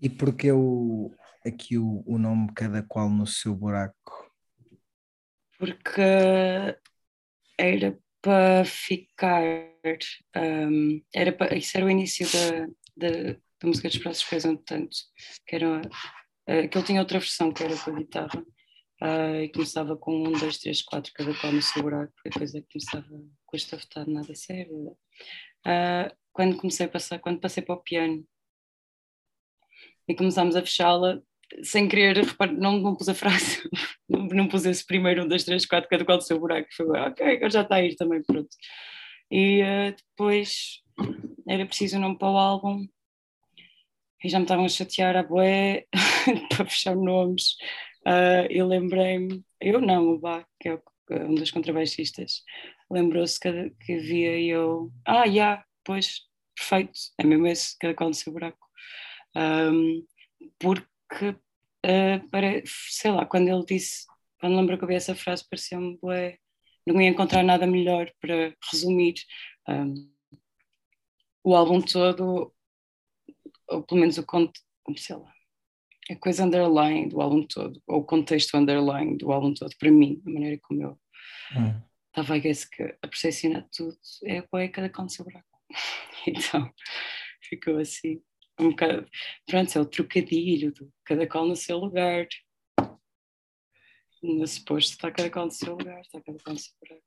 E 0.00 0.08
porque 0.08 0.50
o, 0.52 1.14
aqui 1.44 1.78
o, 1.78 2.02
o 2.06 2.18
nome 2.18 2.52
Cada 2.54 2.82
Qual 2.82 3.08
no 3.08 3.26
Seu 3.26 3.54
Buraco? 3.54 4.32
Porque 5.58 6.00
era 7.58 7.98
para 8.20 8.64
ficar. 8.64 9.42
Um, 10.36 11.02
era 11.14 11.32
para, 11.32 11.56
isso 11.56 11.76
era 11.76 11.86
o 11.86 11.90
início 11.90 12.26
da, 12.32 12.66
da, 12.96 13.32
da 13.32 13.68
música 13.68 13.88
dos 13.88 13.98
Praços 13.98 14.24
Pesam 14.24 14.56
Tanto, 14.56 14.96
que 15.46 15.56
era. 15.56 15.80
Uh, 16.48 16.68
que 16.68 16.76
ele 16.76 16.86
tinha 16.86 17.00
outra 17.00 17.20
versão 17.20 17.52
que 17.52 17.62
era 17.62 17.76
com 17.76 17.90
a 17.90 17.94
guitarra 17.94 18.44
uh, 19.02 19.42
e 19.42 19.48
começava 19.48 19.96
com 19.96 20.28
um, 20.28 20.32
dois, 20.32 20.58
três, 20.58 20.82
quatro, 20.82 21.12
cada 21.14 21.34
qual 21.34 21.52
no 21.52 21.60
seu 21.60 21.82
buraco, 21.82 22.12
e 22.24 22.30
depois 22.30 22.54
é 22.54 22.60
que 22.60 22.68
começava 22.72 23.08
com 23.44 23.56
esta 23.56 23.76
vontade 23.76 24.10
nada 24.10 24.34
sério. 24.34 24.96
Uh, 25.66 26.16
quando 26.32 26.56
comecei 26.56 26.86
a 26.86 26.88
passar, 26.88 27.18
quando 27.18 27.40
passei 27.40 27.62
para 27.62 27.74
o 27.74 27.82
piano 27.82 28.24
e 30.08 30.14
começámos 30.14 30.56
a 30.56 30.62
fechá-la, 30.62 31.20
sem 31.62 31.86
querer, 31.86 32.24
não, 32.56 32.78
não 32.78 32.96
pus 32.96 33.08
a 33.08 33.14
frase, 33.14 33.68
não, 34.08 34.26
não 34.26 34.48
pus 34.48 34.64
esse 34.64 34.86
primeiro, 34.86 35.24
um, 35.24 35.28
dois, 35.28 35.44
três, 35.44 35.66
quatro, 35.66 35.90
cada 35.90 36.04
qual 36.04 36.18
do 36.18 36.24
seu 36.24 36.38
buraco. 36.38 36.68
Foi, 36.74 36.86
ok, 36.86 37.36
agora 37.36 37.50
já 37.50 37.62
está 37.62 37.76
a 37.76 37.84
ir 37.84 37.96
também, 37.96 38.22
pronto. 38.22 38.48
E 39.30 39.62
uh, 39.62 39.94
depois 39.96 40.80
era 41.48 41.66
preciso 41.66 41.96
um 41.96 42.00
nome 42.00 42.18
para 42.18 42.30
o 42.30 42.36
álbum 42.36 42.86
e 44.22 44.28
já 44.28 44.38
me 44.38 44.44
estavam 44.44 44.64
a 44.64 44.68
chatear 44.68 45.16
a 45.16 45.22
boé 45.22 45.86
para 46.54 46.66
fechar 46.66 46.94
nomes. 46.94 47.56
Uh, 48.06 48.46
eu 48.50 48.66
lembrei-me, 48.66 49.44
eu 49.60 49.80
não, 49.80 50.08
o 50.08 50.18
Bach, 50.18 50.46
que 50.60 50.68
é 50.68 50.80
um 51.10 51.34
dos 51.34 51.50
contrabaixistas, 51.50 52.42
lembrou-se 52.90 53.38
que, 53.38 53.70
que 53.84 53.98
via 53.98 54.40
eu, 54.40 54.92
ah, 55.06 55.24
já, 55.26 55.32
yeah, 55.32 55.64
pois, 55.84 56.22
perfeito, 56.56 56.98
é 57.18 57.24
mesmo 57.24 57.46
esse, 57.46 57.76
qual 57.94 58.10
do 58.10 58.16
seu 58.16 58.32
buraco. 58.32 58.66
Um, 59.36 60.04
porque 60.58 60.86
que, 61.18 61.28
uh, 61.28 62.28
para, 62.30 62.62
sei 62.66 63.10
lá, 63.10 63.26
quando 63.26 63.48
ele 63.48 63.64
disse, 63.64 64.06
quando 64.40 64.56
lembro 64.56 64.78
que 64.78 64.84
eu 64.84 64.88
vi 64.88 64.94
essa 64.94 65.14
frase, 65.14 65.48
parecia-me, 65.48 65.98
não 66.86 67.00
ia 67.00 67.08
encontrar 67.08 67.42
nada 67.42 67.66
melhor 67.66 68.10
para 68.20 68.54
resumir 68.70 69.14
um, 69.68 70.10
o 71.44 71.54
álbum 71.54 71.80
todo, 71.80 72.52
ou 73.68 73.82
pelo 73.82 74.00
menos 74.00 74.18
o 74.18 74.24
sei 74.96 75.16
lá, 75.16 75.31
a 76.10 76.16
coisa 76.16 76.44
underline 76.44 77.08
do 77.08 77.20
álbum 77.20 77.46
todo, 77.46 77.80
ou 77.86 78.00
o 78.00 78.04
contexto 78.04 78.56
underline 78.56 79.16
do 79.16 79.30
álbum 79.30 79.54
todo, 79.54 79.74
para 79.78 79.90
mim, 79.90 80.20
da 80.24 80.32
maneira 80.32 80.58
como 80.62 80.82
eu 80.82 81.00
hum. 81.56 81.80
estava 82.08 82.34
a 82.34 82.38
guess 82.38 82.64
que 82.64 82.82
a 82.82 83.08
percepcionar 83.08 83.66
tudo 83.72 83.96
é 84.24 84.42
boa 84.42 84.68
cada 84.68 84.88
canto 84.88 85.12
seu 85.12 85.24
buraco. 85.24 85.46
então 86.26 86.72
ficou 87.40 87.78
assim 87.78 88.20
um 88.58 88.70
bocado, 88.70 89.06
pronto, 89.46 89.78
é 89.78 89.80
o 89.80 89.86
trocadilho, 89.86 90.72
do, 90.72 90.92
cada 91.04 91.26
qual 91.26 91.46
no 91.46 91.56
seu 91.56 91.78
lugar. 91.78 92.26
No 94.22 94.46
suposto 94.46 94.92
está 94.92 95.10
cada 95.10 95.30
qual 95.30 95.46
no 95.46 95.50
seu 95.50 95.74
lugar, 95.74 96.00
está 96.00 96.20
cada 96.20 96.38
qual 96.38 96.54
no 96.54 96.60
seu 96.60 96.72
lugar. 96.82 97.00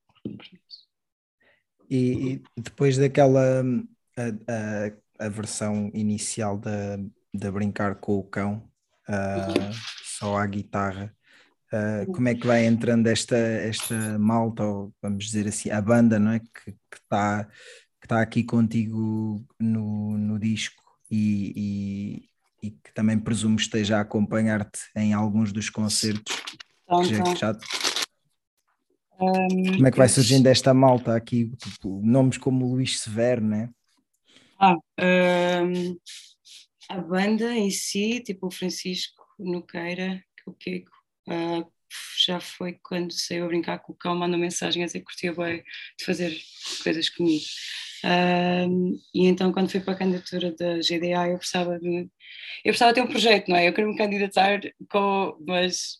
E, 1.89 2.33
e, 2.33 2.43
depois 2.57 2.97
daquela 2.97 3.61
a, 4.17 5.21
a, 5.21 5.25
a, 5.27 5.29
versão 5.29 5.91
inicial 5.93 6.57
da, 6.57 6.97
da 7.33 7.51
Brincar 7.51 7.95
com 7.99 8.17
o 8.17 8.23
Cão, 8.23 8.67
uh, 9.09 9.73
só 10.03 10.37
à 10.37 10.45
guitarra, 10.45 11.13
uh, 11.73 12.11
como 12.11 12.29
é 12.29 12.35
que 12.35 12.45
vai 12.45 12.65
entrando 12.65 13.07
esta, 13.07 13.37
esta 13.37 14.19
malta, 14.19 14.63
ou 14.63 14.93
vamos 15.01 15.25
dizer 15.25 15.47
assim, 15.47 15.69
a 15.69 15.81
banda, 15.81 16.19
não 16.19 16.31
é? 16.31 16.39
Que 16.39 16.75
está 16.93 17.47
que 18.05 18.07
tá 18.07 18.21
aqui 18.21 18.43
contigo 18.43 19.43
no, 19.59 20.15
no 20.15 20.37
disco 20.37 20.83
e, 21.09 22.29
e, 22.61 22.67
e 22.67 22.71
que 22.71 22.93
também 22.93 23.17
presumo 23.17 23.55
esteja 23.55 23.97
a 23.97 24.01
acompanhar-te 24.01 24.79
em 24.95 25.11
alguns 25.11 25.51
dos 25.51 25.71
concertos. 25.71 26.39
Então, 26.83 27.01
que 27.01 27.15
já, 27.15 27.23
que 27.23 27.35
já... 27.35 27.57
Um, 29.19 29.73
como 29.73 29.87
é 29.87 29.91
que 29.91 29.97
vai 29.97 30.07
surgindo 30.07 30.45
esta 30.45 30.71
malta 30.71 31.15
aqui? 31.15 31.51
Tipo, 31.57 31.99
nomes 32.05 32.37
como 32.37 32.71
Luís 32.71 32.99
Severo, 32.99 33.43
né? 33.43 33.71
Ah, 34.59 34.75
um, 35.63 35.97
a 36.89 36.97
banda 36.99 37.53
em 37.53 37.69
si, 37.69 38.21
tipo 38.21 38.47
o 38.47 38.51
Francisco 38.51 39.23
Nogueira, 39.39 40.23
o 40.45 40.53
Kiko, 40.53 40.91
uh, 41.29 41.71
já 42.25 42.39
foi 42.39 42.73
quando 42.83 43.13
saiu 43.13 43.45
a 43.45 43.47
brincar 43.47 43.79
com 43.79 43.93
o 43.93 43.95
cão, 43.95 44.15
mandou 44.15 44.39
mensagem 44.39 44.83
a 44.83 44.85
dizer 44.85 44.99
que 44.99 45.05
curtia 45.05 45.33
bem 45.33 45.63
de 45.97 46.05
fazer 46.05 46.37
coisas 46.83 47.09
comigo. 47.09 47.45
Um, 48.03 48.99
e 49.13 49.25
então, 49.25 49.51
quando 49.51 49.71
fui 49.71 49.79
para 49.79 49.93
a 49.93 49.97
candidatura 49.97 50.51
da 50.51 50.77
GDA, 50.77 51.29
eu 51.29 51.37
precisava 51.37 51.79
de. 51.79 52.01
Eu 52.63 52.71
precisava 52.71 52.93
ter 52.93 53.01
um 53.01 53.07
projeto, 53.07 53.47
não 53.49 53.55
é? 53.57 53.67
Eu 53.67 53.73
queria 53.73 53.89
me 53.89 53.97
candidatar, 53.97 54.61
com, 54.89 55.37
mas 55.47 55.99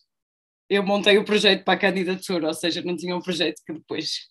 eu 0.68 0.82
montei 0.82 1.18
o 1.18 1.24
projeto 1.24 1.64
para 1.64 1.74
a 1.74 1.78
candidatura, 1.78 2.48
ou 2.48 2.54
seja, 2.54 2.82
não 2.82 2.96
tinha 2.96 3.16
um 3.16 3.20
projeto 3.20 3.62
que 3.66 3.72
depois 3.72 4.28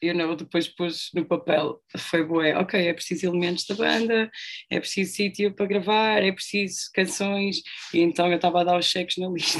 eu 0.00 0.14
não, 0.14 0.36
depois 0.36 0.68
pus 0.68 1.10
no 1.14 1.24
papel, 1.24 1.80
foi 1.96 2.24
boé, 2.24 2.56
ok, 2.56 2.88
é 2.88 2.92
preciso 2.92 3.26
elementos 3.26 3.64
da 3.66 3.74
banda, 3.74 4.30
é 4.70 4.78
preciso 4.78 5.14
sítio 5.14 5.54
para 5.54 5.66
gravar, 5.66 6.22
é 6.22 6.30
preciso 6.32 6.90
canções, 6.94 7.62
e 7.94 8.00
então 8.00 8.28
eu 8.28 8.36
estava 8.36 8.60
a 8.60 8.64
dar 8.64 8.78
os 8.78 8.86
cheques 8.86 9.16
na 9.16 9.28
lista. 9.28 9.58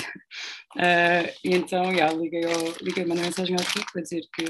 Uh, 0.77 1.33
e 1.43 1.55
então, 1.55 1.91
yeah, 1.93 2.13
liguei, 2.15 2.45
ao, 2.45 2.75
liguei, 2.83 3.05
mandei 3.05 3.25
mensagem 3.25 3.57
ao 3.59 3.65
Kiko 3.65 3.93
para 3.93 4.03
dizer 4.03 4.23
que, 4.35 4.45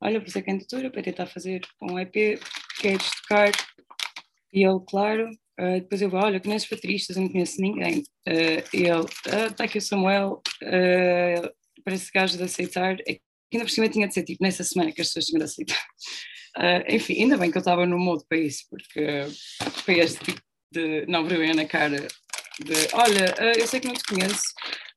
olha, 0.00 0.20
vou 0.20 0.28
ser 0.28 0.42
candidatura 0.42 0.90
para 0.90 1.02
tentar 1.02 1.26
fazer 1.26 1.62
um 1.82 1.98
EP, 1.98 2.40
queres 2.80 3.10
tocar? 3.22 3.50
E 4.52 4.64
ele, 4.64 4.80
claro, 4.88 5.28
uh, 5.60 5.80
depois 5.80 6.00
eu 6.00 6.10
vou, 6.10 6.20
olha, 6.20 6.40
conheces 6.40 6.68
bateristas, 6.68 7.16
não 7.16 7.28
conheço 7.28 7.60
ninguém. 7.60 8.00
Uh, 8.26 8.62
e 8.72 8.84
ele, 8.84 9.04
está 9.04 9.64
ah, 9.64 9.64
aqui 9.64 9.78
o 9.78 9.82
Samuel, 9.82 10.40
para 11.84 11.94
esse 11.94 12.10
gajo 12.12 12.36
de 12.36 12.44
aceitar, 12.44 12.96
é 13.06 13.18
ainda 13.52 13.64
por 13.64 13.70
cima 13.70 13.88
tinha 13.88 14.08
de 14.08 14.14
ser 14.14 14.24
tipo 14.24 14.42
nessa 14.42 14.64
semana 14.64 14.92
que 14.92 15.00
as 15.00 15.08
pessoas 15.08 15.26
tinham 15.26 15.38
de 15.38 15.44
aceitar. 15.44 15.86
Uh, 16.56 16.84
enfim, 16.94 17.22
ainda 17.22 17.36
bem 17.36 17.50
que 17.50 17.58
eu 17.58 17.60
estava 17.60 17.86
no 17.86 17.98
modo 17.98 18.24
para 18.28 18.38
isso, 18.38 18.64
porque 18.70 19.26
foi 19.84 19.98
este 19.98 20.24
tipo 20.24 20.40
de 20.72 21.06
não 21.06 21.24
vergonha 21.24 21.54
na 21.54 21.64
cara 21.64 22.06
de 22.60 22.74
olha, 22.92 23.34
uh, 23.38 23.58
eu 23.58 23.66
sei 23.66 23.80
que 23.80 23.86
não 23.86 23.94
te 23.94 24.02
conheço, 24.02 24.42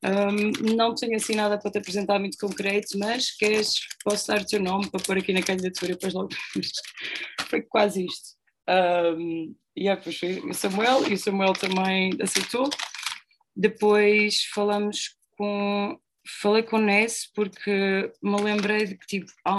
um, 0.03 0.75
não 0.75 0.95
tenho 0.95 1.15
assim 1.15 1.35
nada 1.35 1.59
para 1.59 1.69
te 1.69 1.77
apresentar 1.77 2.19
muito 2.19 2.37
concreto, 2.37 2.97
mas 2.97 3.31
queres, 3.35 3.75
posso 4.03 4.27
dar 4.27 4.41
o 4.41 4.45
teu 4.45 4.59
nome 4.59 4.89
para 4.89 5.03
pôr 5.03 5.17
aqui 5.17 5.31
na 5.31 5.43
candidatura 5.43 5.91
e 5.91 5.95
depois 5.95 6.13
logo 6.13 6.29
foi 7.49 7.61
quase 7.61 8.05
isto. 8.05 8.35
Um, 8.67 9.55
e 9.75 9.83
yeah, 9.83 10.01
foi 10.01 10.39
o 10.39 10.53
Samuel, 10.53 11.07
e 11.07 11.13
o 11.13 11.17
Samuel 11.17 11.53
também 11.53 12.11
aceitou. 12.19 12.69
Depois 13.55 14.43
falamos 14.53 15.15
com 15.37 15.97
falei 16.25 16.63
com 16.63 16.77
o 16.77 16.81
Ness 16.81 17.29
porque 17.33 18.11
me 18.21 18.41
lembrei 18.41 18.85
de 18.85 18.97
que, 18.97 19.07
tipo, 19.07 19.31
há 19.45 19.55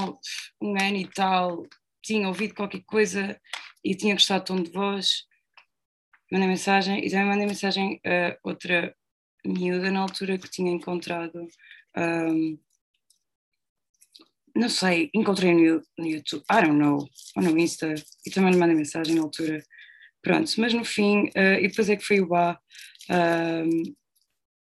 um 0.61 0.81
ano 0.81 0.97
e 0.97 1.09
tal, 1.09 1.67
tinha 2.03 2.29
ouvido 2.29 2.55
qualquer 2.55 2.83
coisa 2.85 3.41
e 3.85 3.95
tinha 3.95 4.15
gostado 4.15 4.45
do 4.45 4.47
tom 4.47 4.63
de 4.63 4.71
voz. 4.71 5.25
Mandei 6.31 6.49
mensagem 6.49 7.05
e 7.05 7.11
também 7.11 7.27
mandei 7.27 7.47
mensagem 7.47 8.01
a 8.05 8.37
outra 8.43 8.95
miúda 9.45 9.91
na 9.91 10.01
altura 10.01 10.39
que 10.39 10.51
tinha 10.51 10.73
encontrado. 10.73 11.47
Um, 11.97 12.59
não 14.55 14.69
sei, 14.69 15.11
encontrei 15.15 15.55
no, 15.55 15.83
no, 15.99 16.07
YouTube, 16.07 16.45
I 16.51 16.61
don't 16.63 16.79
know, 16.79 17.09
ou 17.37 17.43
no 17.43 17.59
Insta, 17.59 17.95
e 18.27 18.31
também 18.31 18.53
lhe 18.53 18.59
mandei 18.59 18.77
mensagem 18.77 19.15
na 19.15 19.23
altura 19.23 19.63
pronto, 20.23 20.53
mas 20.59 20.73
no 20.73 20.85
fim, 20.85 21.25
uh, 21.29 21.59
e 21.59 21.69
depois 21.69 21.89
é 21.89 21.97
que 21.97 22.05
foi 22.05 22.21
o 22.21 22.27
Bá 22.27 22.61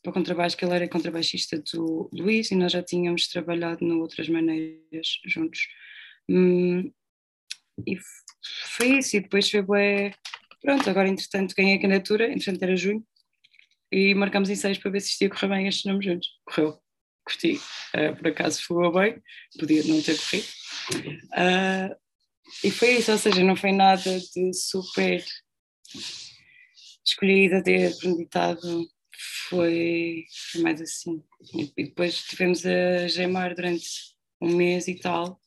para 0.02 0.10
o 0.10 0.12
contrabaixo, 0.12 0.56
que 0.56 0.64
ele 0.64 0.74
era 0.74 0.88
contrabaixista 0.88 1.62
do 1.72 2.10
Luís 2.12 2.50
e 2.50 2.56
nós 2.56 2.72
já 2.72 2.82
tínhamos 2.82 3.28
trabalhado 3.28 3.86
de 3.86 3.92
outras 3.92 4.28
maneiras 4.28 5.20
juntos. 5.24 5.68
Hum, 6.28 6.92
e 7.86 7.96
foi 8.76 8.98
isso, 8.98 9.16
e 9.16 9.20
depois 9.20 9.48
foi 9.48 9.62
bué, 9.62 10.14
pronto, 10.60 10.88
agora 10.90 11.08
entretanto 11.08 11.54
ganhei 11.56 11.76
a 11.76 11.80
candidatura, 11.80 12.26
entretanto 12.26 12.62
era 12.62 12.76
junho, 12.76 13.04
e 13.90 14.14
marcamos 14.14 14.50
ensaios 14.50 14.78
para 14.78 14.90
ver 14.90 15.00
se 15.00 15.10
isto 15.10 15.22
ia 15.22 15.30
correr 15.30 15.48
bem 15.48 15.68
estes 15.68 15.84
nomes 15.84 16.04
juntos. 16.04 16.28
Correu, 16.44 16.78
curti, 17.24 17.60
uh, 17.94 18.16
por 18.16 18.28
acaso 18.28 18.62
foi 18.64 18.92
bem, 18.92 19.22
podia 19.58 19.84
não 19.84 20.02
ter 20.02 20.18
corrido. 20.18 20.46
Uh, 21.32 22.02
e 22.64 22.70
foi 22.70 22.96
isso, 22.96 23.12
ou 23.12 23.18
seja, 23.18 23.42
não 23.44 23.54
foi 23.54 23.72
nada 23.72 24.18
de 24.18 24.52
super 24.54 25.24
escolhida, 27.04 27.62
de 27.62 27.90
premeditado, 27.98 28.88
foi, 29.48 30.24
foi 30.50 30.62
mais 30.62 30.80
assim. 30.80 31.22
E, 31.54 31.72
e 31.76 31.84
depois 31.84 32.22
tivemos 32.22 32.64
a 32.66 33.06
gemar 33.08 33.54
durante 33.54 33.86
um 34.40 34.56
mês 34.56 34.88
e 34.88 34.94
tal, 34.96 35.40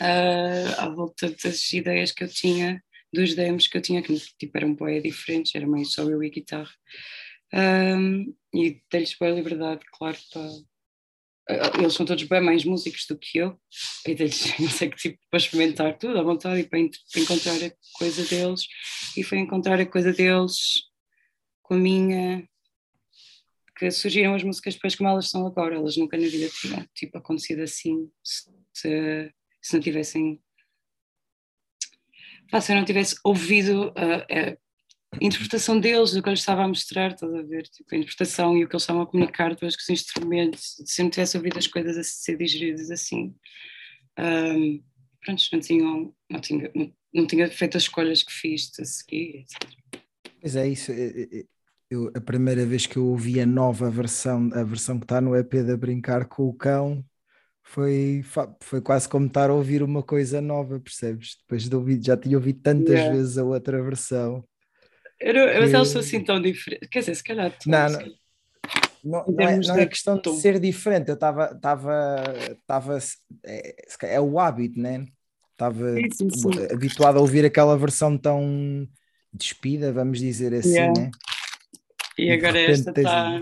uh, 0.00 0.74
à 0.80 0.88
volta 0.90 1.30
das 1.42 1.72
ideias 1.72 2.12
que 2.12 2.24
eu 2.24 2.28
tinha, 2.28 2.82
dos 3.12 3.34
demos 3.34 3.66
que 3.66 3.76
eu 3.76 3.82
tinha, 3.82 4.02
que 4.02 4.14
tipo, 4.38 4.56
eram 4.56 4.74
boé 4.74 5.00
diferentes, 5.00 5.54
era 5.54 5.66
meio 5.66 5.86
só 5.86 6.02
eu 6.02 6.22
e 6.22 6.30
guitarra. 6.30 6.72
Um, 7.54 8.34
e 8.54 8.82
dei-lhes 8.90 9.14
boa 9.18 9.32
liberdade, 9.32 9.84
claro, 9.92 10.16
para. 10.32 10.48
Eles 11.78 11.94
são 11.94 12.06
todos 12.06 12.22
bem 12.22 12.40
mais 12.40 12.64
músicos 12.64 13.04
do 13.06 13.18
que 13.18 13.38
eu, 13.38 13.58
e 14.06 14.14
dei-lhes, 14.14 14.56
não 14.60 14.70
sei 14.70 14.88
que 14.88 14.96
tipo, 14.96 15.18
para 15.30 15.38
experimentar 15.38 15.98
tudo 15.98 16.18
à 16.18 16.22
vontade 16.22 16.60
e 16.60 16.64
para, 16.64 16.78
para 17.12 17.20
encontrar 17.20 17.64
a 17.64 17.72
coisa 17.98 18.24
deles. 18.24 18.66
E 19.16 19.22
foi 19.22 19.38
encontrar 19.38 19.80
a 19.80 19.86
coisa 19.86 20.12
deles 20.12 20.91
com 21.72 21.76
a 21.76 21.78
minha, 21.78 22.46
que 23.78 23.90
surgiram 23.90 24.34
as 24.34 24.42
músicas 24.42 24.74
depois 24.74 24.94
como 24.94 25.08
elas 25.08 25.30
são 25.30 25.46
agora, 25.46 25.76
elas 25.76 25.96
nunca 25.96 26.18
na 26.18 26.26
vida 26.26 26.50
tinham 26.50 26.86
tipo, 26.94 27.16
acontecido 27.16 27.62
assim, 27.62 28.10
se, 28.22 29.32
se 29.62 29.72
não 29.72 29.80
tivessem 29.80 30.38
se 32.60 32.72
eu 32.72 32.76
não 32.76 32.84
tivesse 32.84 33.16
ouvido 33.24 33.94
a, 33.96 34.16
a, 34.16 34.56
interpretação 35.18 35.80
deles 35.80 36.12
do 36.12 36.22
que 36.22 36.28
eu 36.28 36.32
lhes 36.32 36.40
estava 36.40 36.62
a 36.62 36.68
mostrar, 36.68 37.12
estás 37.12 37.32
a 37.32 37.40
ver? 37.40 37.62
Tipo, 37.62 37.94
a 37.94 37.98
interpretação 37.98 38.54
e 38.58 38.64
o 38.64 38.68
que 38.68 38.74
eles 38.74 38.82
estavam 38.82 39.02
a 39.02 39.06
comunicar 39.06 39.54
depois 39.54 39.74
com 39.74 39.80
os 39.80 39.88
instrumentos, 39.88 40.76
se 40.84 41.00
eu 41.00 41.04
não 41.04 41.10
tivesse 41.10 41.38
ouvido 41.38 41.58
as 41.58 41.66
coisas 41.66 41.96
a 41.96 42.04
ser 42.04 42.36
digeridas 42.36 42.90
assim, 42.90 43.34
um, 44.18 44.82
pronto, 45.24 45.42
não, 45.50 45.60
tinham, 45.60 46.14
não, 46.28 46.40
tinha, 46.40 46.70
não, 47.14 47.26
tinha 47.26 47.50
feito 47.50 47.78
as 47.78 47.84
escolhas 47.84 48.22
que 48.22 48.32
fiz 48.32 48.70
a 48.78 48.84
seguir, 48.84 49.46
etc. 49.46 49.82
Pois 50.42 50.56
é, 50.56 50.68
isso. 50.68 50.92
Eu, 51.92 52.10
a 52.14 52.20
primeira 52.22 52.64
vez 52.64 52.86
que 52.86 52.96
eu 52.96 53.04
ouvi 53.04 53.38
a 53.38 53.44
nova 53.44 53.90
versão, 53.90 54.48
a 54.54 54.62
versão 54.62 54.98
que 54.98 55.04
está 55.04 55.20
no 55.20 55.36
EP 55.36 55.56
da 55.56 55.76
Brincar 55.76 56.24
com 56.24 56.48
o 56.48 56.54
Cão, 56.54 57.04
foi, 57.62 58.24
foi 58.62 58.80
quase 58.80 59.06
como 59.06 59.26
estar 59.26 59.50
a 59.50 59.52
ouvir 59.52 59.82
uma 59.82 60.02
coisa 60.02 60.40
nova, 60.40 60.80
percebes? 60.80 61.36
Depois 61.42 61.68
de 61.68 61.76
ouvir, 61.76 62.00
já 62.02 62.16
tinha 62.16 62.38
ouvido 62.38 62.60
tantas 62.62 62.94
yeah. 62.94 63.14
vezes 63.14 63.36
a 63.36 63.44
outra 63.44 63.82
versão. 63.82 64.42
Eu, 65.20 65.34
eu, 65.34 65.60
mas 65.60 65.74
elas 65.74 65.88
são 65.88 66.00
assim 66.00 66.24
tão 66.24 66.40
diferentes. 66.40 66.88
Quer 66.88 67.00
dizer, 67.00 67.14
se 67.14 67.24
calhar. 67.24 67.52
Tu, 67.58 67.68
não, 67.68 67.86
não, 67.90 68.00
não, 69.04 69.24
não, 69.26 69.48
é, 69.48 69.58
não 69.58 69.76
é 69.76 69.84
questão 69.84 70.18
de 70.18 70.32
ser 70.40 70.58
diferente. 70.58 71.08
Eu 71.08 71.14
estava. 71.14 71.52
estava 71.54 72.98
é, 73.44 73.74
é 74.04 74.18
o 74.18 74.38
hábito, 74.40 74.80
né? 74.80 75.04
Estava 75.50 75.94
habituado 76.72 77.18
a 77.18 77.20
ouvir 77.20 77.44
aquela 77.44 77.76
versão 77.76 78.16
tão 78.16 78.88
despida, 79.30 79.92
vamos 79.92 80.20
dizer 80.20 80.54
assim, 80.54 80.70
yeah. 80.70 80.98
né? 80.98 81.10
E, 82.18 82.24
e 82.24 82.32
agora 82.32 82.60
esta 82.60 82.90
está. 82.90 83.40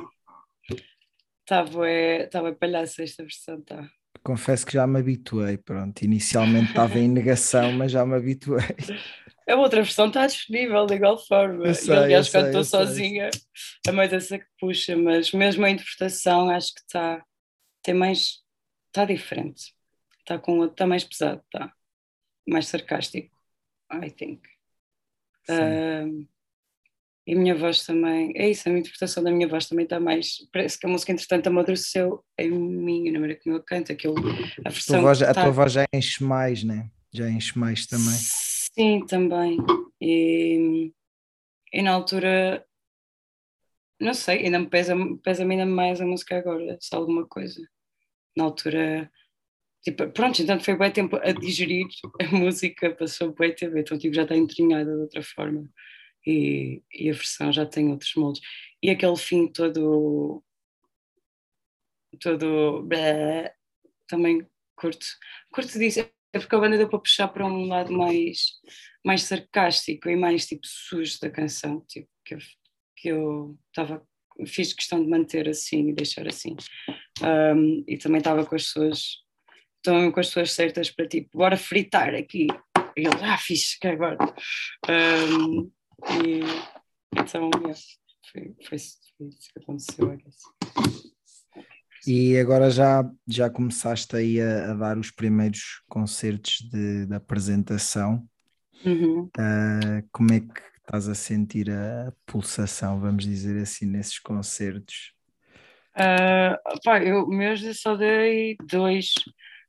Estava 1.41 1.83
tá 2.31 2.53
palhaça 2.55 3.03
esta 3.03 3.23
versão, 3.23 3.59
está 3.59 3.91
confesso 4.23 4.67
que 4.67 4.73
já 4.73 4.87
me 4.87 5.01
habituei, 5.01 5.57
pronto. 5.57 6.03
Inicialmente 6.03 6.71
estava 6.71 6.99
em 6.99 7.09
negação, 7.09 7.73
mas 7.75 7.93
já 7.93 8.05
me 8.05 8.15
habituei. 8.15 8.77
A 9.49 9.57
outra 9.57 9.83
versão 9.83 10.09
está 10.09 10.27
disponível 10.27 10.87
de 10.87 10.95
igual 10.95 11.19
forma. 11.19 11.67
Eu 11.67 11.75
sei, 11.75 11.95
e 11.95 11.99
aliás, 11.99 12.29
quando 12.29 12.47
estou 12.47 12.65
sozinha, 12.65 13.31
é 13.87 13.93
mais 13.93 14.13
essa 14.13 14.39
que 14.39 14.47
puxa, 14.59 14.97
mas 14.97 15.33
mesmo 15.33 15.65
a 15.65 15.71
interpretação 15.71 16.51
acho 16.51 16.75
que 16.75 16.81
está 16.81 17.25
tem 17.83 17.95
mais 17.95 18.43
está 18.89 19.05
diferente. 19.05 19.75
Está 20.21 20.39
com 20.39 20.65
está 20.65 20.87
mais 20.87 21.05
pesado, 21.05 21.43
está 21.45 21.73
mais 22.47 22.69
sarcástico, 22.69 23.35
I 23.93 24.11
think. 24.11 24.43
Uh, 25.49 26.29
e 27.31 27.35
a 27.35 27.39
minha 27.39 27.55
voz 27.55 27.87
também, 27.87 28.33
é 28.35 28.51
isso, 28.51 28.69
a 28.69 28.73
minha 28.73 28.81
interpretação 28.81 29.23
da 29.23 29.31
minha 29.31 29.47
voz 29.47 29.69
também 29.69 29.85
está 29.85 30.01
mais, 30.01 30.39
parece 30.53 30.77
que 30.77 30.85
a 30.85 30.89
música 30.89 31.13
entretanto 31.13 31.47
amadureceu 31.47 32.25
em 32.37 32.51
mim, 32.51 33.09
na 33.09 33.21
maneira 33.21 33.41
como 33.41 33.55
eu 33.55 33.63
canto, 33.63 33.93
aquilo, 33.93 34.17
a 34.65 34.69
versão... 34.69 34.97
A 34.97 34.99
tua, 34.99 35.01
voz, 35.01 35.23
a 35.23 35.33
tua 35.33 35.51
voz 35.53 35.73
já 35.73 35.87
enche 35.95 36.25
mais, 36.25 36.65
né? 36.65 36.91
Já 37.13 37.31
enche 37.31 37.57
mais 37.57 37.87
também. 37.87 38.17
Sim, 38.17 39.07
também. 39.07 39.59
E, 40.01 40.93
e 41.73 41.83
na 41.83 41.93
altura, 41.93 42.67
não 44.01 44.13
sei, 44.13 44.47
ainda 44.47 44.59
me 44.59 44.67
pesa, 44.69 44.97
pesa-me 45.23 45.55
ainda 45.55 45.67
mais 45.67 46.01
a 46.01 46.07
música 46.07 46.37
agora, 46.37 46.79
se 46.81 46.93
alguma 46.97 47.29
coisa. 47.29 47.63
Na 48.37 48.43
altura, 48.43 49.09
tipo, 49.85 50.11
pronto, 50.11 50.43
então 50.43 50.59
foi 50.59 50.77
bem 50.77 50.91
tempo 50.91 51.15
a 51.15 51.31
digerir 51.31 51.87
a 52.21 52.37
música, 52.37 52.91
passou 52.91 53.33
bem 53.33 53.55
tempo, 53.55 53.79
então 53.79 53.97
tipo, 53.97 54.17
já 54.17 54.23
está 54.23 54.35
entrinhada 54.35 54.93
de 54.93 55.03
outra 55.03 55.23
forma 55.23 55.69
e, 56.27 56.83
e 56.93 57.11
a 57.11 57.13
versão 57.13 57.53
já 57.53 57.67
tem 57.67 57.91
outros 57.91 58.15
moldes. 58.15 58.43
E 58.83 58.91
aquele 58.91 59.17
fim 59.17 59.47
todo. 59.49 60.43
todo. 62.21 62.83
Blé, 62.83 63.55
também 64.07 64.47
curto. 64.77 65.07
Curto 65.53 65.79
disso, 65.79 66.01
é 66.33 66.39
porque 66.39 66.55
a 66.55 66.59
banda 66.59 66.79
deu 66.79 66.89
para 66.89 66.99
puxar 66.99 67.29
para 67.29 67.47
um 67.47 67.67
lado 67.67 67.93
mais, 67.93 68.61
mais 69.05 69.23
sarcástico 69.25 70.09
e 70.09 70.17
mais 70.17 70.47
tipo 70.47 70.67
sujo 70.67 71.19
da 71.21 71.31
canção, 71.31 71.81
tipo, 71.89 72.09
que 72.25 72.35
eu, 72.35 72.39
que 72.97 73.09
eu 73.09 73.59
estava 73.69 74.07
fiz 74.47 74.73
questão 74.73 75.03
de 75.03 75.09
manter 75.09 75.49
assim 75.49 75.89
e 75.89 75.93
deixar 75.93 76.27
assim. 76.27 76.57
Um, 77.23 77.85
e 77.87 77.97
também 77.99 78.19
estava 78.19 78.45
com 78.45 78.55
as 78.55 78.65
pessoas, 78.65 79.19
também 79.83 80.11
com 80.11 80.21
as 80.21 80.29
pessoas 80.29 80.53
certas 80.53 80.91
para 80.91 81.07
tipo, 81.07 81.37
bora 81.37 81.57
fritar 81.57 82.15
aqui. 82.15 82.47
E 82.97 83.01
ele, 83.01 83.23
ah, 83.23 83.39
fixe, 83.39 83.79
que 83.79 83.89
agora. 83.89 84.19
Um, 84.89 85.71
e 86.09 86.41
então, 87.17 87.51
yeah, 87.63 87.81
foi, 88.33 88.55
foi, 88.67 88.79
foi 89.19 89.27
isso 89.29 89.53
que 89.53 89.63
aconteceu, 89.63 90.19
E 92.07 92.39
agora 92.39 92.71
já, 92.71 93.05
já 93.27 93.51
começaste 93.51 94.15
aí 94.17 94.41
a, 94.41 94.73
a 94.73 94.75
dar 94.75 94.99
os 94.99 95.11
primeiros 95.11 95.83
concertos 95.89 96.59
de, 96.71 97.07
de 97.07 97.15
apresentação. 97.15 98.27
Uhum. 98.85 99.25
Uh, 99.37 100.09
como 100.13 100.33
é 100.33 100.41
que 100.41 100.61
estás 100.79 101.09
a 101.09 101.15
sentir 101.15 101.71
a 101.71 102.13
pulsação, 102.25 103.01
vamos 103.01 103.25
dizer 103.25 103.61
assim, 103.61 103.87
nesses 103.87 104.19
concertos? 104.19 105.13
Uh, 105.97 106.57
pá, 106.85 107.03
eu 107.03 107.27
mesmo 107.27 107.75
só 107.75 107.97
dei 107.97 108.57
dois. 108.69 109.13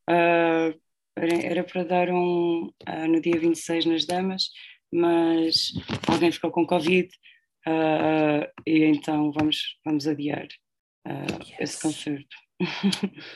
Uh, 0.09 0.79
era, 1.15 1.43
era 1.43 1.63
para 1.63 1.83
dar 1.83 2.09
um 2.09 2.69
uh, 2.87 3.07
no 3.07 3.21
dia 3.21 3.39
26 3.39 3.85
nas 3.85 4.05
Damas 4.05 4.49
mas 4.91 5.73
alguém 6.07 6.31
ficou 6.31 6.51
com 6.51 6.65
Covid 6.65 7.09
uh, 7.67 8.51
e 8.65 8.83
então 8.85 9.31
vamos, 9.31 9.77
vamos 9.85 10.07
adiar 10.07 10.47
uh, 11.07 11.43
yes. 11.43 11.55
esse 11.59 11.81
concerto. 11.81 12.35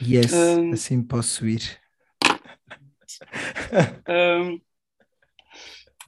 Yes, 0.02 0.34
um, 0.34 0.72
assim 0.72 1.02
posso 1.04 1.48
ir. 1.48 1.82
um, 4.08 4.62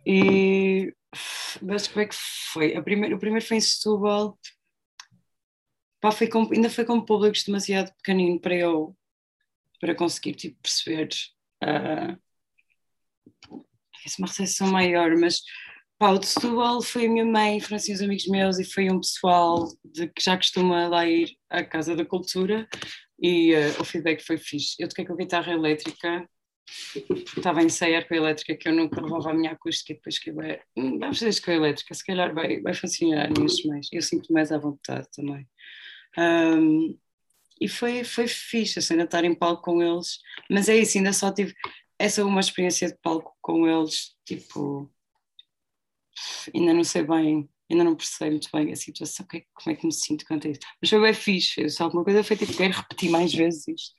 e 0.05 0.93
mas 1.61 1.87
como 1.87 2.01
é 2.01 2.07
que 2.07 2.15
foi? 2.51 2.75
A 2.75 2.81
primeira, 2.81 3.15
o 3.15 3.19
primeiro 3.19 3.45
foi 3.45 3.57
em 3.57 3.61
Setúbal. 3.61 4.37
Pá, 5.99 6.11
foi 6.11 6.27
com, 6.27 6.47
ainda 6.53 6.69
foi 6.69 6.85
com 6.85 7.01
públicos 7.03 7.43
demasiado 7.43 7.91
pequenino 7.95 8.39
para 8.39 8.55
eu 8.55 8.95
para 9.79 9.95
conseguir 9.95 10.33
tipo, 10.33 10.59
perceber 10.61 11.09
uh, 11.63 12.19
uma 14.17 14.27
recepção 14.27 14.67
maior, 14.67 15.15
mas 15.17 15.41
pá, 15.97 16.11
o 16.11 16.19
de 16.19 16.27
Setúbal 16.27 16.81
foi 16.81 17.05
a 17.05 17.09
minha 17.09 17.25
mãe, 17.25 17.59
foram 17.59 17.77
assim 17.77 17.93
os 17.93 18.01
amigos 18.01 18.27
meus 18.27 18.59
e 18.59 18.65
foi 18.65 18.89
um 18.89 18.99
pessoal 18.99 19.67
de, 19.83 20.07
que 20.07 20.23
já 20.23 20.37
costuma 20.37 20.87
lá 20.87 21.07
ir 21.07 21.35
à 21.49 21.63
Casa 21.63 21.95
da 21.95 22.05
Cultura 22.05 22.67
e 23.19 23.53
uh, 23.53 23.81
o 23.81 23.83
feedback 23.83 24.21
foi 24.23 24.37
fixe. 24.37 24.75
Eu 24.79 24.87
toquei 24.87 25.05
com 25.05 25.13
a 25.13 25.17
guitarra 25.17 25.51
elétrica, 25.51 26.27
estava 27.35 27.61
a 27.61 27.63
ensaiar 27.63 28.07
com 28.07 28.13
a 28.13 28.17
elétrica 28.17 28.55
que 28.55 28.67
eu 28.67 28.73
nunca 28.73 29.01
levava 29.01 29.31
a 29.31 29.33
minha 29.33 29.51
acústica 29.51 29.93
e 29.93 29.95
depois 29.95 30.19
que 30.19 30.31
vai, 30.31 30.59
hum, 30.75 30.99
vamos 30.99 31.17
fazer 31.19 31.29
isto 31.29 31.45
com 31.45 31.51
a 31.51 31.55
elétrica, 31.55 31.93
se 31.93 32.05
calhar 32.05 32.33
vai, 32.33 32.61
vai 32.61 32.73
funcionar 32.73 33.29
nisto 33.31 33.67
mais. 33.67 33.87
Eu 33.91 34.01
sinto 34.01 34.31
mais 34.31 34.51
à 34.51 34.57
vontade 34.57 35.07
também. 35.15 35.47
Um, 36.17 36.97
e 37.59 37.67
foi, 37.67 38.03
foi 38.03 38.27
fixe, 38.27 38.79
assim, 38.79 38.99
estar 39.01 39.23
em 39.23 39.33
palco 39.33 39.63
com 39.63 39.81
eles, 39.81 40.19
mas 40.49 40.69
é 40.69 40.77
isso, 40.77 40.97
ainda 40.97 41.11
só 41.11 41.31
tive 41.31 41.55
essa 41.99 42.21
é 42.21 42.23
uma 42.23 42.39
experiência 42.39 42.87
de 42.87 42.97
palco 43.01 43.35
com 43.41 43.67
eles, 43.67 44.15
tipo, 44.25 44.91
ainda 46.53 46.73
não 46.73 46.83
sei 46.83 47.03
bem, 47.03 47.49
ainda 47.69 47.83
não 47.83 47.95
percebi 47.95 48.31
muito 48.31 48.49
bem 48.53 48.71
a 48.71 48.75
situação, 48.75 49.25
é 49.33 49.41
como 49.53 49.75
é 49.75 49.79
que 49.79 49.85
me 49.85 49.93
sinto 49.93 50.25
quanto 50.25 50.47
a 50.47 50.51
isso. 50.51 50.59
Mas 50.81 50.89
foi 50.89 51.01
bem 51.01 51.13
fixe, 51.13 51.69
se 51.69 51.81
alguma 51.81 52.03
coisa 52.03 52.23
foi 52.23 52.37
tipo, 52.37 52.55
quero 52.55 52.73
repetir 52.73 53.09
mais 53.09 53.33
vezes 53.33 53.67
isto. 53.67 53.95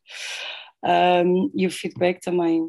Um, 0.85 1.51
e 1.55 1.67
o 1.67 1.71
feedback 1.71 2.21
também, 2.21 2.69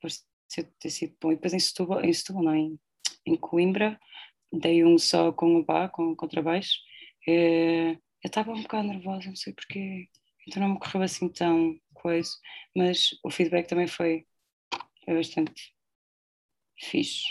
pareceu 0.00 0.72
ter 0.80 0.90
sido 0.90 1.14
bom. 1.20 1.32
E 1.32 1.34
depois 1.34 1.52
em 1.54 1.60
Setúbal, 1.60 2.04
em 2.04 2.12
Setúbal 2.12 2.44
não, 2.44 2.54
em, 2.54 2.80
em 3.26 3.36
Coimbra, 3.36 3.98
dei 4.52 4.84
um 4.84 4.98
só 4.98 5.32
com 5.32 5.56
o 5.56 5.64
bar, 5.64 5.90
com 5.90 6.12
o 6.12 6.16
contrabaixo. 6.16 6.78
É, 7.28 7.92
eu 7.92 7.98
estava 8.24 8.52
um 8.52 8.62
bocado 8.62 8.88
nervosa, 8.88 9.28
não 9.28 9.36
sei 9.36 9.52
porquê, 9.52 10.08
então 10.46 10.62
não 10.62 10.74
me 10.74 10.78
correu 10.78 11.02
assim 11.02 11.28
tão 11.28 11.78
coisa, 11.98 12.30
mas 12.76 13.10
o 13.24 13.30
feedback 13.30 13.68
também 13.68 13.86
foi, 13.86 14.26
foi 15.04 15.14
bastante 15.14 15.74
fixe. 16.78 17.24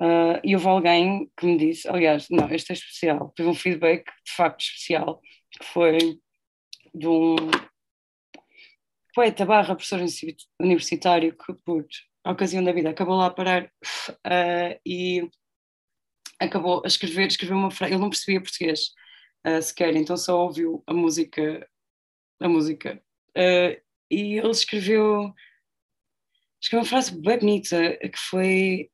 Uh, 0.00 0.38
e 0.44 0.54
houve 0.54 0.68
alguém 0.68 1.30
que 1.36 1.44
me 1.44 1.56
disse, 1.58 1.88
aliás, 1.88 2.28
não, 2.30 2.48
este 2.50 2.70
é 2.70 2.74
especial, 2.74 3.32
teve 3.34 3.48
um 3.48 3.54
feedback 3.54 4.04
de 4.24 4.32
facto 4.32 4.60
especial, 4.60 5.20
que 5.50 5.64
foi 5.64 6.20
de 6.94 7.08
um 7.08 7.36
poeta 9.14 9.44
barra 9.44 9.74
professor 9.74 10.00
universitário 10.60 11.36
que 11.36 11.52
por 11.64 11.84
ocasião 12.24 12.62
da 12.62 12.72
vida 12.72 12.90
acabou 12.90 13.16
lá 13.16 13.26
a 13.26 13.30
parar 13.30 13.64
uh, 13.64 14.80
e 14.86 15.28
acabou 16.38 16.82
a 16.84 16.86
escrever, 16.86 17.26
escreveu 17.26 17.56
uma 17.56 17.70
frase, 17.70 17.94
ele 17.94 18.00
não 18.00 18.10
percebia 18.10 18.40
português 18.40 18.92
uh, 19.46 19.60
sequer, 19.60 19.96
então 19.96 20.16
só 20.16 20.40
ouviu 20.40 20.82
a 20.86 20.94
música, 20.94 21.68
a 22.40 22.48
música. 22.48 23.02
Uh, 23.36 23.80
e 24.10 24.38
ele 24.38 24.50
escreveu, 24.50 25.32
escreveu 26.60 26.82
uma 26.82 26.88
frase 26.88 27.20
bem 27.20 27.38
bonita, 27.38 27.96
que 27.96 28.18
foi, 28.18 28.90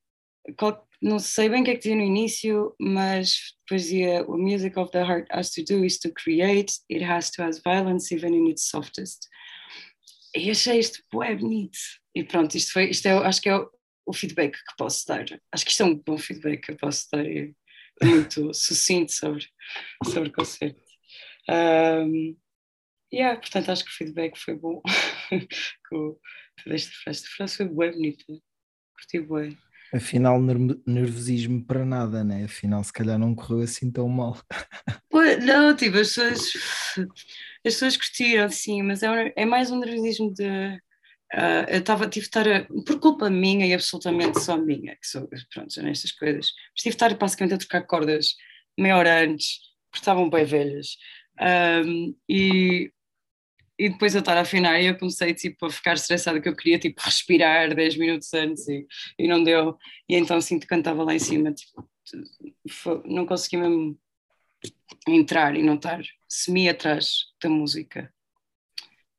não 1.01 1.19
sei 1.19 1.49
bem 1.49 1.63
o 1.63 1.65
que 1.65 1.71
é 1.71 1.75
que 1.75 1.81
dizia 1.81 1.97
no 1.97 2.03
início, 2.03 2.75
mas 2.81 3.55
depois 3.61 3.83
dizia, 3.83 4.25
the 4.25 4.33
music 4.33 4.79
of 4.79 4.91
the 4.91 5.03
heart 5.03 5.27
has 5.31 5.51
to 5.51 5.63
do 5.65 5.85
is 5.85 5.99
to 5.99 6.11
create, 6.13 6.73
it 6.91 7.05
has 7.05 7.31
to 7.31 7.43
have 7.43 7.61
violence 7.65 8.15
even 8.15 8.35
in 8.35 8.51
its 8.51 8.69
softest. 8.69 9.29
E 10.37 10.51
achei 10.51 10.79
isto 10.79 11.03
bem 11.13 11.37
bonito. 11.37 11.79
E 12.15 12.25
pronto, 12.25 12.57
isto 12.57 12.73
foi, 12.73 12.91
isto 12.91 13.07
é, 13.07 13.13
acho 13.13 13.41
que 13.41 13.49
é 13.49 13.57
o, 13.57 13.71
o 14.07 14.13
feedback 14.13 14.53
que 14.53 14.77
posso 14.77 15.07
dar. 15.07 15.25
Acho 15.53 15.65
que 15.65 15.71
isto 15.71 15.83
é 15.83 15.87
um 15.87 15.95
bom 15.95 16.19
feedback 16.19 16.61
que 16.61 16.73
eu 16.73 16.77
posso 16.77 17.07
dar. 17.13 17.25
Muito 18.03 18.53
sucinto 18.53 19.13
sobre, 19.13 19.47
sobre 20.05 20.29
o 20.29 20.33
concerto. 20.33 20.83
Um, 21.49 22.37
yeah, 23.13 23.39
portanto, 23.39 23.71
acho 23.71 23.85
que 23.85 23.91
o 23.91 23.95
feedback 23.95 24.39
foi 24.39 24.55
bom. 24.55 24.83
desta 26.67 26.93
frase. 27.03 27.19
Esta 27.19 27.29
frase 27.37 27.57
foi 27.57 27.69
bem 27.69 27.93
bonita. 27.93 28.25
Curti 28.95 29.21
bem. 29.21 29.59
Afinal, 29.93 30.41
nervosismo 30.87 31.65
para 31.65 31.85
nada, 31.85 32.25
né? 32.25 32.45
Afinal, 32.45 32.83
se 32.83 32.93
calhar 32.93 33.19
não 33.19 33.35
correu 33.35 33.61
assim 33.61 33.91
tão 33.93 34.09
mal. 34.09 34.37
não, 35.45 35.77
tipo, 35.77 35.99
as 35.99 36.09
pessoas, 36.09 36.53
as 36.97 37.75
pessoas 37.75 37.97
curtiram, 37.97 38.49
sim, 38.51 38.83
mas 38.83 39.03
é, 39.03 39.33
é 39.37 39.45
mais 39.45 39.71
um 39.71 39.79
nervosismo 39.79 40.33
de. 40.33 40.81
Uh, 41.33 41.67
eu 41.69 41.79
estava, 41.79 42.09
tive 42.09 42.25
de 42.25 42.29
estar, 42.29 42.49
a, 42.49 42.65
por 42.65 43.01
culpa 43.01 43.29
minha 43.29 43.67
e 43.67 43.75
absolutamente 43.75 44.41
só 44.41 44.57
minha, 44.57 44.95
que 44.97 45.07
sou, 45.07 45.29
pronto, 45.53 45.83
nestas 45.83 46.13
coisas, 46.13 46.53
mas 46.73 46.83
tive 46.83 46.91
de 46.91 46.97
estar 46.97 47.17
basicamente 47.17 47.55
a 47.55 47.59
trocar 47.59 47.83
cordas 47.87 48.37
meia 48.79 48.97
hora 48.97 49.25
antes, 49.25 49.59
porque 49.91 50.03
estavam 50.03 50.31
bem 50.31 50.45
velhas. 50.45 50.97
Um, 51.41 52.17
e 52.29 52.93
e 53.79 53.89
depois 53.89 54.15
eu 54.15 54.21
estar 54.21 54.37
a 54.37 54.43
afinar 54.43 54.81
e 54.81 54.87
eu 54.87 54.99
comecei 54.99 55.35
tipo 55.35 55.67
a 55.67 55.71
ficar 55.71 55.95
estressada 55.95 56.41
que 56.41 56.49
eu 56.49 56.57
queria 56.57 56.79
tipo 56.79 57.01
respirar 57.03 57.75
10 57.75 57.97
minutos 57.97 58.33
antes 58.35 58.69
e, 58.69 58.87
e 59.19 59.29
não 59.29 59.43
deu. 59.43 59.77
E 60.09 60.15
então 60.17 60.41
sinto 60.41 60.63
que 60.63 60.69
cantava 60.69 61.03
lá 61.03 61.15
em 61.15 61.19
cima 61.19 61.53
tipo, 61.53 61.89
não 63.05 63.27
consegui 63.27 63.57
mesmo 63.57 63.99
entrar 65.09 65.57
e 65.57 65.63
não 65.63 65.75
estar 65.75 66.03
semi 66.29 66.69
atrás 66.69 67.27
da 67.43 67.49
música. 67.49 68.13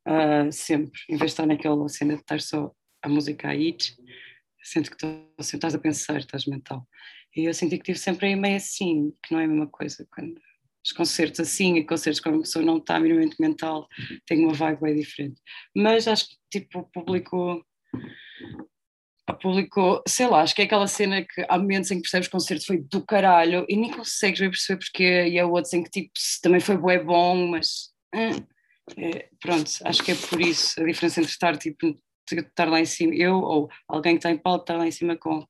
Uh, 0.07 0.51
sempre, 0.51 0.99
em 1.09 1.17
vez 1.17 1.31
de 1.31 1.33
estar 1.33 1.45
naquela 1.47 1.89
cena 1.89 2.13
de 2.13 2.21
estar 2.21 2.39
só 2.39 2.71
a 3.01 3.09
música 3.09 3.49
a 3.49 3.55
ir 3.55 3.77
sinto 4.65 4.89
que 4.89 4.95
estou, 4.95 5.31
estás 5.39 5.75
a 5.75 5.79
pensar, 5.79 6.17
estás 6.17 6.45
mental. 6.45 6.87
E 7.35 7.45
eu 7.45 7.53
senti 7.53 7.77
que 7.77 7.83
tive 7.83 7.99
sempre 7.99 8.27
aí 8.27 8.35
meio 8.35 8.57
assim, 8.57 9.13
que 9.21 9.33
não 9.33 9.39
é 9.39 9.45
a 9.45 9.47
mesma 9.47 9.67
coisa 9.67 10.07
quando 10.11 10.41
os 10.85 10.91
concertos 10.91 11.39
assim 11.39 11.77
e 11.77 11.85
concertos 11.85 12.19
quando 12.19 12.35
a 12.35 12.41
pessoa 12.41 12.63
não 12.63 12.77
está 12.77 12.99
minimamente 12.99 13.35
mental 13.39 13.87
tem 14.25 14.45
uma 14.45 14.53
vibe 14.53 14.81
bem 14.81 14.95
diferente. 14.95 15.41
Mas 15.75 16.07
acho 16.07 16.29
que 16.29 16.35
tipo 16.51 16.79
o 16.79 16.83
público 16.83 17.65
público, 19.41 20.03
sei 20.07 20.27
lá, 20.27 20.41
acho 20.41 20.55
que 20.55 20.61
é 20.61 20.65
aquela 20.65 20.87
cena 20.87 21.23
que 21.23 21.45
há 21.47 21.57
momentos 21.57 21.91
em 21.91 21.95
que 21.95 22.01
percebes 22.01 22.27
que 22.27 22.35
o 22.35 22.39
concerto 22.39 22.65
foi 22.65 22.77
do 22.77 23.05
caralho 23.05 23.65
e 23.69 23.75
nem 23.75 23.91
consegues 23.91 24.39
bem 24.39 24.49
perceber 24.49 24.79
porque 24.79 25.27
e 25.27 25.39
há 25.39 25.45
outros 25.45 25.73
em 25.73 25.83
que 25.83 25.89
tipo 25.89 26.11
também 26.41 26.59
foi 26.59 26.77
bué 26.77 27.03
bom, 27.03 27.47
mas 27.47 27.91
é, 28.97 29.29
pronto, 29.39 29.69
acho 29.83 30.03
que 30.03 30.11
é 30.11 30.15
por 30.15 30.41
isso 30.41 30.81
a 30.81 30.85
diferença 30.85 31.19
entre 31.19 31.31
estar 31.31 31.57
tipo 31.57 31.99
estar 32.31 32.67
lá 32.67 32.79
em 32.79 32.85
cima, 32.85 33.13
eu 33.15 33.35
ou 33.35 33.69
alguém 33.87 34.13
que 34.13 34.19
está 34.19 34.31
em 34.31 34.37
palco 34.37 34.63
estar 34.63 34.77
lá 34.77 34.87
em 34.87 34.91
cima 34.91 35.15
com 35.15 35.45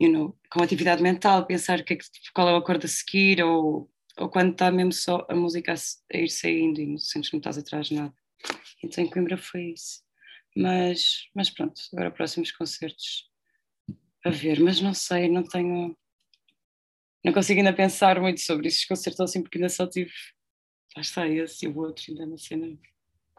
you 0.00 0.12
know, 0.12 0.36
com 0.50 0.62
atividade 0.62 1.02
mental, 1.02 1.46
pensar 1.46 1.82
que 1.82 1.94
é 1.94 1.96
que, 1.96 2.04
qual 2.32 2.48
é 2.48 2.52
o 2.52 2.56
acordo 2.56 2.84
a 2.84 2.88
seguir 2.88 3.42
ou 3.42 3.90
ou 4.18 4.28
quando 4.28 4.52
está 4.52 4.70
mesmo 4.70 4.92
só 4.92 5.26
a 5.28 5.34
música 5.34 5.74
a, 5.74 6.16
ir 6.16 6.28
saindo 6.28 6.80
e 6.80 6.86
não 6.86 6.98
sentes 6.98 7.30
que 7.30 7.36
não 7.36 7.38
estás 7.38 7.58
atrás 7.58 7.86
de 7.86 7.94
nada. 7.94 8.14
Então 8.82 9.02
em 9.02 9.10
Coimbra 9.10 9.36
foi 9.36 9.72
isso. 9.72 10.02
Mas, 10.56 11.28
mas 11.34 11.50
pronto, 11.50 11.80
agora 11.92 12.10
próximos 12.10 12.50
concertos 12.50 13.28
a 14.24 14.30
ver, 14.30 14.60
mas 14.60 14.80
não 14.80 14.92
sei, 14.92 15.28
não 15.28 15.42
tenho. 15.42 15.96
Não 17.24 17.32
consigo 17.32 17.60
ainda 17.60 17.72
pensar 17.72 18.20
muito 18.20 18.40
sobre 18.40 18.68
esses 18.68 18.84
concertos 18.84 19.20
assim, 19.20 19.42
porque 19.42 19.58
ainda 19.58 19.68
só 19.68 19.86
tive. 19.86 20.12
Lá 20.96 21.02
está 21.02 21.28
esse 21.28 21.66
e 21.66 21.68
o 21.68 21.76
outro, 21.76 22.04
ainda 22.08 22.26
na 22.26 22.38
cena. 22.38 22.66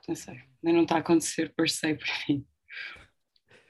Não 0.07 0.15
sei, 0.15 0.35
ainda 0.35 0.77
não 0.77 0.83
está 0.83 0.95
a 0.95 0.99
acontecer 0.99 1.53
per 1.55 1.69
se 1.69 1.93
para 1.93 2.13
mim. 2.27 2.45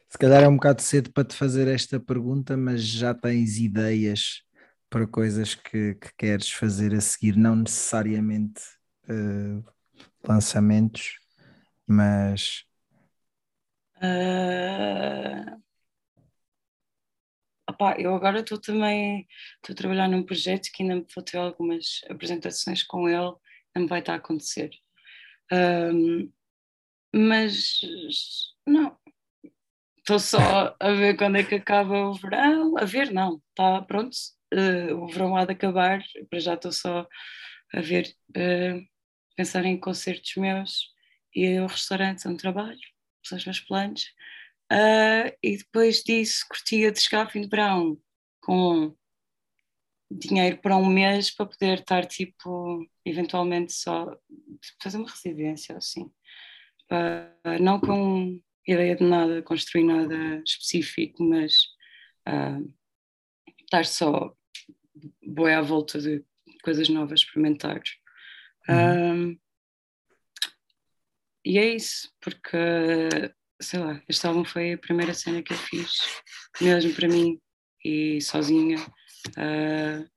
Se 0.09 0.17
calhar 0.17 0.43
é 0.43 0.47
um 0.47 0.55
bocado 0.55 0.81
cedo 0.81 1.11
para 1.11 1.23
te 1.23 1.35
fazer 1.35 1.67
esta 1.67 1.99
pergunta, 1.99 2.57
mas 2.57 2.83
já 2.83 3.13
tens 3.13 3.57
ideias 3.57 4.43
para 4.89 5.07
coisas 5.07 5.55
que, 5.55 5.95
que 5.95 6.13
queres 6.17 6.51
fazer 6.51 6.93
a 6.93 7.01
seguir, 7.01 7.35
não 7.35 7.55
necessariamente 7.55 8.61
uh, 9.09 9.63
lançamentos, 10.27 11.19
mas. 11.87 12.65
Uh... 13.97 15.59
Eu 17.97 18.13
agora 18.13 18.41
estou 18.41 18.59
também 18.59 19.25
estou 19.55 19.73
a 19.73 19.77
trabalhar 19.77 20.09
num 20.09 20.23
projeto 20.23 20.69
que 20.73 20.83
ainda 20.83 21.05
vou 21.15 21.23
ter 21.23 21.37
algumas 21.37 22.01
apresentações 22.09 22.83
com 22.83 23.07
ele, 23.07 23.33
não 23.73 23.87
vai 23.87 23.99
estar 23.99 24.13
a 24.13 24.15
acontecer. 24.17 24.69
Um, 25.51 26.29
mas 27.15 27.79
não, 28.67 28.97
estou 29.97 30.19
só 30.19 30.75
a 30.79 30.91
ver 30.91 31.17
quando 31.17 31.37
é 31.37 31.43
que 31.43 31.55
acaba 31.55 32.09
o 32.09 32.13
verão, 32.15 32.77
a 32.77 32.85
ver 32.85 33.11
não, 33.11 33.41
está 33.51 33.81
pronto, 33.83 34.17
uh, 34.53 34.95
o 34.95 35.07
verão 35.07 35.35
há 35.35 35.45
de 35.45 35.53
acabar, 35.53 36.01
para 36.29 36.39
já 36.39 36.53
estou 36.53 36.71
só 36.71 37.07
a 37.73 37.81
ver, 37.81 38.13
uh, 38.31 38.85
pensar 39.35 39.65
em 39.65 39.79
concertos 39.79 40.35
meus 40.35 40.93
e 41.35 41.59
o 41.59 41.67
restaurante 41.67 42.27
onde 42.27 42.37
trabalho, 42.37 42.79
são 43.23 43.37
os 43.37 43.45
meus 43.45 43.59
planos. 43.59 44.03
Uh, 44.71 45.33
e 45.41 45.57
depois 45.57 46.03
disso 46.03 46.45
curtia 46.47 46.91
de 46.91 47.01
chegar 47.01 47.25
ao 47.25 47.31
fim 47.31 47.41
de 47.41 47.47
verão 47.49 47.99
com 48.39 48.95
dinheiro 50.11 50.57
para 50.57 50.77
um 50.77 50.85
mês 50.85 51.31
para 51.31 51.45
poder 51.45 51.79
estar 51.79 52.05
tipo 52.05 52.85
eventualmente 53.05 53.73
só 53.73 54.15
fazer 54.81 54.97
uma 54.97 55.09
residência 55.09 55.75
assim 55.77 56.03
uh, 56.91 57.59
não 57.61 57.79
com 57.79 58.39
ideia 58.67 58.95
de 58.95 59.03
nada 59.03 59.41
construir 59.41 59.83
nada 59.83 60.41
específico 60.45 61.23
mas 61.23 61.63
uh, 62.27 62.73
estar 63.59 63.85
só 63.85 64.35
boé 65.23 65.55
à 65.55 65.61
volta 65.61 65.99
de 65.99 66.23
coisas 66.63 66.89
novas, 66.89 67.21
experimentar. 67.21 67.81
Uhum. 68.67 69.33
Um, 69.33 69.39
e 71.45 71.57
é 71.57 71.75
isso, 71.75 72.11
porque, 72.21 72.57
sei 73.61 73.79
lá, 73.79 74.01
este 74.07 74.27
álbum 74.27 74.43
foi 74.43 74.73
a 74.73 74.77
primeira 74.77 75.13
cena 75.13 75.41
que 75.41 75.53
eu 75.53 75.57
fiz, 75.57 75.97
mesmo 76.61 76.93
para 76.93 77.07
mim 77.07 77.39
e 77.83 78.21
sozinha. 78.21 78.77
Uh, 79.29 80.07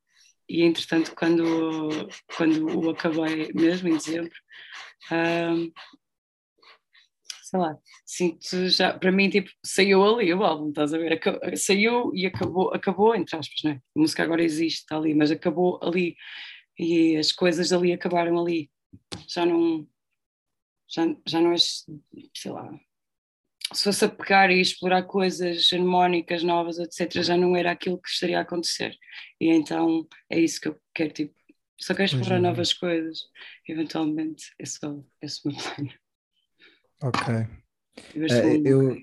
e 0.49 0.63
entretanto, 0.63 1.15
quando, 1.15 2.09
quando 2.37 2.79
o 2.79 2.91
acabei 2.91 3.51
mesmo 3.55 3.89
em 3.89 3.97
dezembro, 3.97 4.35
uh, 5.11 5.73
sei 7.53 7.61
lá, 7.61 7.79
sinto 8.07 8.69
já, 8.71 8.99
para 8.99 9.13
mim, 9.13 9.29
tipo, 9.29 9.51
saiu 9.63 10.03
ali 10.03 10.33
o 10.33 10.43
álbum, 10.43 10.71
estás 10.71 10.95
a 10.95 10.99
ver? 10.99 11.21
Saiu 11.55 12.11
e 12.15 12.25
acabou, 12.25 12.73
acabou, 12.73 13.15
entre 13.15 13.37
aspas, 13.37 13.61
não 13.63 13.73
é? 13.73 13.75
A 13.75 14.01
música 14.01 14.23
agora 14.23 14.43
existe, 14.43 14.81
está 14.81 14.97
ali, 14.97 15.15
mas 15.15 15.31
acabou 15.31 15.79
ali 15.83 16.17
e 16.79 17.17
as 17.19 17.31
coisas 17.31 17.71
ali 17.71 17.93
acabaram 17.93 18.41
ali. 18.41 18.71
Já 19.29 19.45
não, 19.45 19.87
já, 20.89 21.03
já 21.29 21.41
não 21.43 21.53
é, 21.53 21.59
sei 21.59 22.51
lá, 22.51 22.71
se 23.75 23.85
fosse 23.85 24.05
a 24.07 24.09
pegar 24.09 24.51
e 24.51 24.59
explorar 24.61 25.03
coisas 25.03 25.71
harmónicas 25.75 26.43
novas, 26.43 26.79
etc., 26.79 27.23
já 27.23 27.37
não 27.37 27.55
era 27.55 27.71
aquilo 27.71 28.01
que 28.01 28.09
estaria 28.09 28.39
a 28.39 28.43
acontecer. 28.43 28.97
E 29.39 29.49
então 29.51 30.07
é 30.31 30.41
isso 30.41 30.59
que 30.59 30.69
eu 30.69 30.81
quero, 30.95 31.13
tipo, 31.13 31.35
só 31.79 31.95
quero 31.95 32.07
explorar 32.07 32.37
é. 32.37 32.41
novas 32.41 32.73
coisas. 32.73 33.19
Eventualmente, 33.69 34.55
é 34.59 34.65
só 34.65 35.03
esse 35.21 35.47
o 35.47 35.53
meu 35.53 35.61
plano. 35.61 36.02
Ok. 37.03 37.35
Uh, 38.15 38.63
eu, 38.65 38.97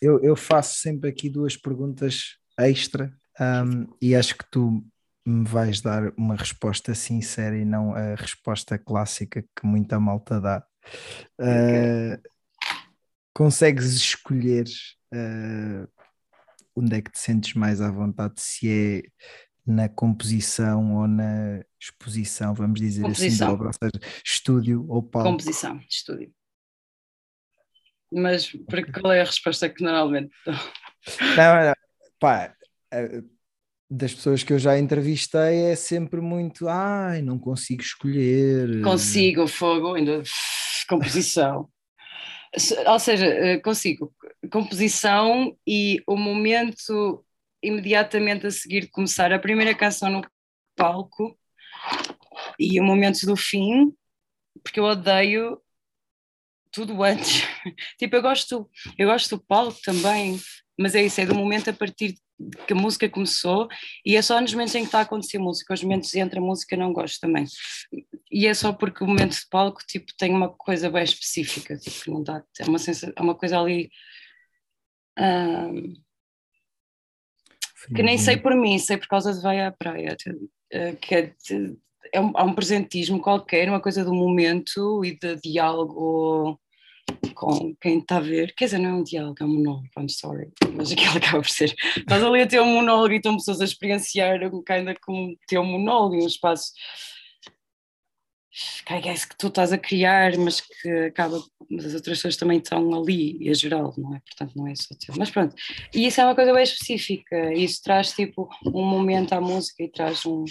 eu, 0.00 0.20
eu 0.22 0.36
faço 0.36 0.78
sempre 0.78 1.10
aqui 1.10 1.28
duas 1.28 1.56
perguntas 1.56 2.38
extra 2.58 3.12
um, 3.40 3.86
e 4.00 4.14
acho 4.14 4.36
que 4.36 4.44
tu 4.50 4.84
me 5.26 5.44
vais 5.46 5.80
dar 5.80 6.12
uma 6.16 6.36
resposta 6.36 6.94
sincera 6.94 7.56
e 7.56 7.64
não 7.64 7.94
a 7.94 8.14
resposta 8.14 8.78
clássica 8.78 9.42
que 9.42 9.66
muita 9.66 9.98
malta 9.98 10.40
dá. 10.40 10.64
Uh, 11.40 12.20
consegues 13.32 13.94
escolher 13.94 14.66
uh, 15.12 15.88
onde 16.76 16.96
é 16.96 17.02
que 17.02 17.10
te 17.10 17.18
sentes 17.18 17.54
mais 17.54 17.80
à 17.80 17.90
vontade, 17.90 18.34
se 18.38 18.70
é 18.70 19.02
na 19.66 19.88
composição 19.88 20.96
ou 20.96 21.08
na 21.08 21.64
exposição, 21.80 22.54
vamos 22.54 22.80
dizer 22.80 23.02
composição. 23.02 23.46
assim, 23.48 23.54
obra, 23.54 23.68
ou 23.68 23.72
seja, 23.72 24.22
estúdio 24.24 24.84
ou 24.88 25.02
palco? 25.02 25.30
Composição, 25.30 25.80
estúdio. 25.88 26.32
Mas 28.14 28.50
qual 29.00 29.12
é 29.12 29.20
a 29.20 29.24
resposta 29.24 29.68
que 29.68 29.82
normalmente 29.82 30.30
dou? 30.46 30.54
Não, 31.36 31.64
não, 31.66 31.74
pá, 32.18 32.54
das 33.90 34.14
pessoas 34.14 34.42
que 34.42 34.52
eu 34.52 34.58
já 34.58 34.78
entrevistei 34.78 35.64
é 35.66 35.76
sempre 35.76 36.20
muito, 36.20 36.68
ai, 36.68 37.22
não 37.22 37.38
consigo 37.38 37.82
escolher. 37.82 38.82
Consigo, 38.82 39.46
fogo, 39.46 39.94
ainda 39.94 40.22
composição. 40.88 41.68
Ou 42.86 42.98
seja, 42.98 43.26
eh, 43.26 43.58
consigo 43.58 44.14
composição 44.50 45.56
e 45.66 46.00
o 46.06 46.16
momento 46.16 47.24
imediatamente 47.62 48.46
a 48.46 48.50
seguir 48.50 48.82
de 48.82 48.88
começar 48.88 49.32
a 49.32 49.38
primeira 49.38 49.74
canção 49.74 50.10
no 50.10 50.22
palco 50.76 51.36
e 52.58 52.78
o 52.78 52.84
momento 52.84 53.26
do 53.26 53.36
fim, 53.36 53.92
porque 54.62 54.78
eu 54.78 54.84
odeio 54.84 55.60
tudo 56.74 57.02
antes. 57.02 57.42
tipo, 57.98 58.16
eu 58.16 58.22
gosto, 58.22 58.68
eu 58.98 59.08
gosto 59.08 59.36
do 59.36 59.44
palco 59.44 59.78
também, 59.82 60.38
mas 60.78 60.94
é 60.94 61.02
isso, 61.02 61.20
é 61.20 61.26
do 61.26 61.34
momento 61.34 61.70
a 61.70 61.72
partir 61.72 62.14
que 62.66 62.72
a 62.72 62.76
música 62.76 63.08
começou 63.08 63.68
e 64.04 64.16
é 64.16 64.22
só 64.22 64.40
nos 64.40 64.52
momentos 64.52 64.74
em 64.74 64.80
que 64.80 64.86
está 64.86 64.98
a 64.98 65.02
acontecer 65.02 65.38
música, 65.38 65.72
os 65.72 65.82
momentos 65.82 66.12
entre 66.14 66.40
a 66.40 66.42
música 66.42 66.76
não 66.76 66.92
gosto 66.92 67.20
também. 67.20 67.44
E 68.30 68.46
é 68.46 68.52
só 68.52 68.72
porque 68.72 69.04
o 69.04 69.06
momento 69.06 69.36
de 69.36 69.48
palco 69.48 69.80
tipo, 69.86 70.12
tem 70.18 70.32
uma 70.32 70.48
coisa 70.48 70.90
bem 70.90 71.04
específica, 71.04 71.76
tipo, 71.76 72.10
não 72.10 72.22
dá, 72.22 72.42
é 72.58 72.64
uma, 72.64 72.78
sensação, 72.78 73.12
é 73.16 73.22
uma 73.22 73.36
coisa 73.36 73.60
ali 73.60 73.88
que 77.94 78.02
nem 78.02 78.18
sei 78.18 78.36
por 78.36 78.54
mim, 78.54 78.78
sei 78.78 78.96
por 78.96 79.08
causa 79.08 79.32
de 79.32 79.40
vai 79.40 79.60
à 79.60 79.70
praia, 79.70 80.16
uh, 80.26 80.96
que 80.96 81.14
é, 81.14 81.34
é 82.12 82.20
um, 82.20 82.32
há 82.34 82.44
um 82.44 82.54
presentismo 82.54 83.20
qualquer, 83.20 83.68
uma 83.68 83.80
coisa 83.80 84.04
do 84.04 84.14
momento 84.14 85.04
e 85.04 85.16
de 85.18 85.36
diálogo 85.36 86.58
com 87.34 87.74
quem 87.80 87.98
está 87.98 88.16
a 88.18 88.20
ver, 88.20 88.54
quer 88.54 88.66
dizer, 88.66 88.78
não 88.78 88.90
é 88.90 88.94
um 88.94 89.02
diálogo, 89.02 89.36
é 89.40 89.44
um 89.44 89.48
monólogo, 89.48 89.88
I'm 89.98 90.08
sorry, 90.08 90.52
mas 90.74 90.92
aquilo 90.92 91.16
acaba 91.18 91.42
por 91.42 91.48
ser. 91.48 91.74
Estás 91.96 92.22
ali 92.22 92.42
a 92.42 92.46
ter 92.46 92.60
um 92.60 92.74
monólogo 92.74 93.12
e 93.12 93.16
estão 93.16 93.36
pessoas 93.36 93.60
a 93.60 93.64
experienciar 93.64 94.40
um 94.52 94.62
ainda 94.68 94.94
com 95.04 95.34
ter 95.46 95.58
um 95.58 95.64
monólogo 95.64 96.14
e 96.14 96.22
um 96.22 96.26
espaço 96.26 96.72
que 98.86 98.92
é 98.92 99.12
isso 99.12 99.28
que 99.28 99.36
tu 99.36 99.48
estás 99.48 99.72
a 99.72 99.78
criar, 99.78 100.38
mas 100.38 100.60
que 100.60 100.88
acaba, 101.06 101.42
mas 101.68 101.86
as 101.86 101.94
outras 101.94 102.18
pessoas 102.18 102.36
também 102.36 102.58
estão 102.58 102.94
ali, 102.94 103.36
e 103.40 103.50
a 103.50 103.54
geral, 103.54 103.92
não 103.98 104.14
é? 104.14 104.20
Portanto, 104.20 104.52
não 104.54 104.68
é 104.68 104.74
só 104.76 104.94
teu. 104.94 105.14
Mas 105.18 105.30
pronto, 105.30 105.56
e 105.92 106.06
isso 106.06 106.20
é 106.20 106.24
uma 106.24 106.36
coisa 106.36 106.52
bem 106.52 106.62
específica, 106.62 107.52
isso 107.52 107.82
traz 107.82 108.12
tipo 108.12 108.48
um 108.64 108.84
momento 108.84 109.32
à 109.32 109.40
música 109.40 109.82
e 109.82 109.88
traz 109.88 110.24
um. 110.24 110.44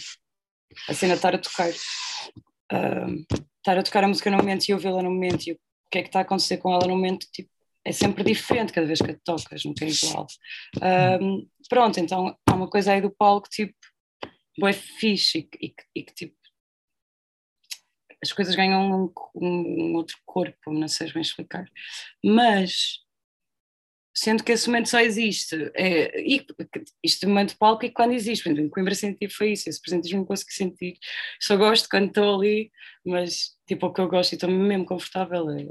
a 0.89 0.94
cena 0.94 1.13
estar 1.13 1.34
a 1.34 1.38
tocar. 1.38 1.70
Uh, 1.70 3.24
estar 3.60 3.78
a 3.78 3.84
tocar 3.84 4.04
a 4.04 4.08
música 4.10 4.30
no 4.30 4.38
momento 4.38 4.68
e 4.68 4.74
ouvi-la 4.74 5.02
no 5.02 5.10
momento 5.10 5.48
e 5.48 5.58
que 5.93 5.99
é 5.99 6.01
que 6.01 6.10
está 6.10 6.19
a 6.19 6.21
acontecer 6.23 6.58
com 6.58 6.73
ela 6.73 6.88
no 6.88 6.95
momento, 6.95 7.27
tipo, 7.32 7.51
é 7.86 7.91
sempre 7.91 8.23
diferente 8.23 8.73
cada 8.73 8.88
vez 8.88 8.99
que 8.99 9.12
a 9.12 9.19
tocas, 9.23 9.63
nunca 9.63 9.86
é 9.86 9.89
igual. 9.89 10.25
Um, 11.21 11.47
pronto, 11.69 11.99
então 11.99 12.36
há 12.47 12.56
uma 12.56 12.67
coisa 12.67 12.93
aí 12.93 13.01
do 13.01 13.12
palco, 13.12 13.47
tipo, 13.47 13.75
boa 14.58 14.73
fixe 14.73 15.47
e, 15.62 15.67
e, 15.67 15.75
e, 15.95 16.03
que, 16.03 16.13
tipo, 16.15 16.36
as 18.23 18.32
coisas 18.34 18.56
ganham 18.56 19.06
um, 19.06 19.13
um, 19.36 19.93
outro 19.93 20.17
corpo, 20.25 20.73
não 20.73 20.88
sei 20.88 21.13
bem 21.13 21.21
explicar. 21.21 21.69
Mas, 22.25 23.01
sendo 24.15 24.43
que 24.43 24.51
esse 24.51 24.67
momento 24.67 24.89
só 24.89 24.99
existe, 24.99 25.56
é, 25.75 26.21
e, 26.21 26.43
um 27.23 27.29
momento 27.29 27.49
de 27.49 27.58
palco 27.58 27.86
e 27.86 27.91
quando 27.91 28.13
existe, 28.13 28.49
em 28.49 28.67
Coimbra 28.67 28.95
senti 28.95 29.29
foi 29.29 29.51
isso, 29.51 29.69
esse 29.69 29.79
presentismo 29.79 30.19
não 30.19 30.25
consegui 30.25 30.53
sentir. 30.53 30.97
Só 31.39 31.56
gosto 31.56 31.88
quando 31.88 32.08
estou 32.08 32.39
ali, 32.39 32.71
mas, 33.06 33.56
tipo, 33.67 33.86
o 33.86 33.93
que 33.93 34.01
eu 34.01 34.08
gosto 34.08 34.32
e 34.32 34.36
estou 34.36 34.49
mesmo 34.49 34.86
confortável 34.86 35.51
é 35.51 35.67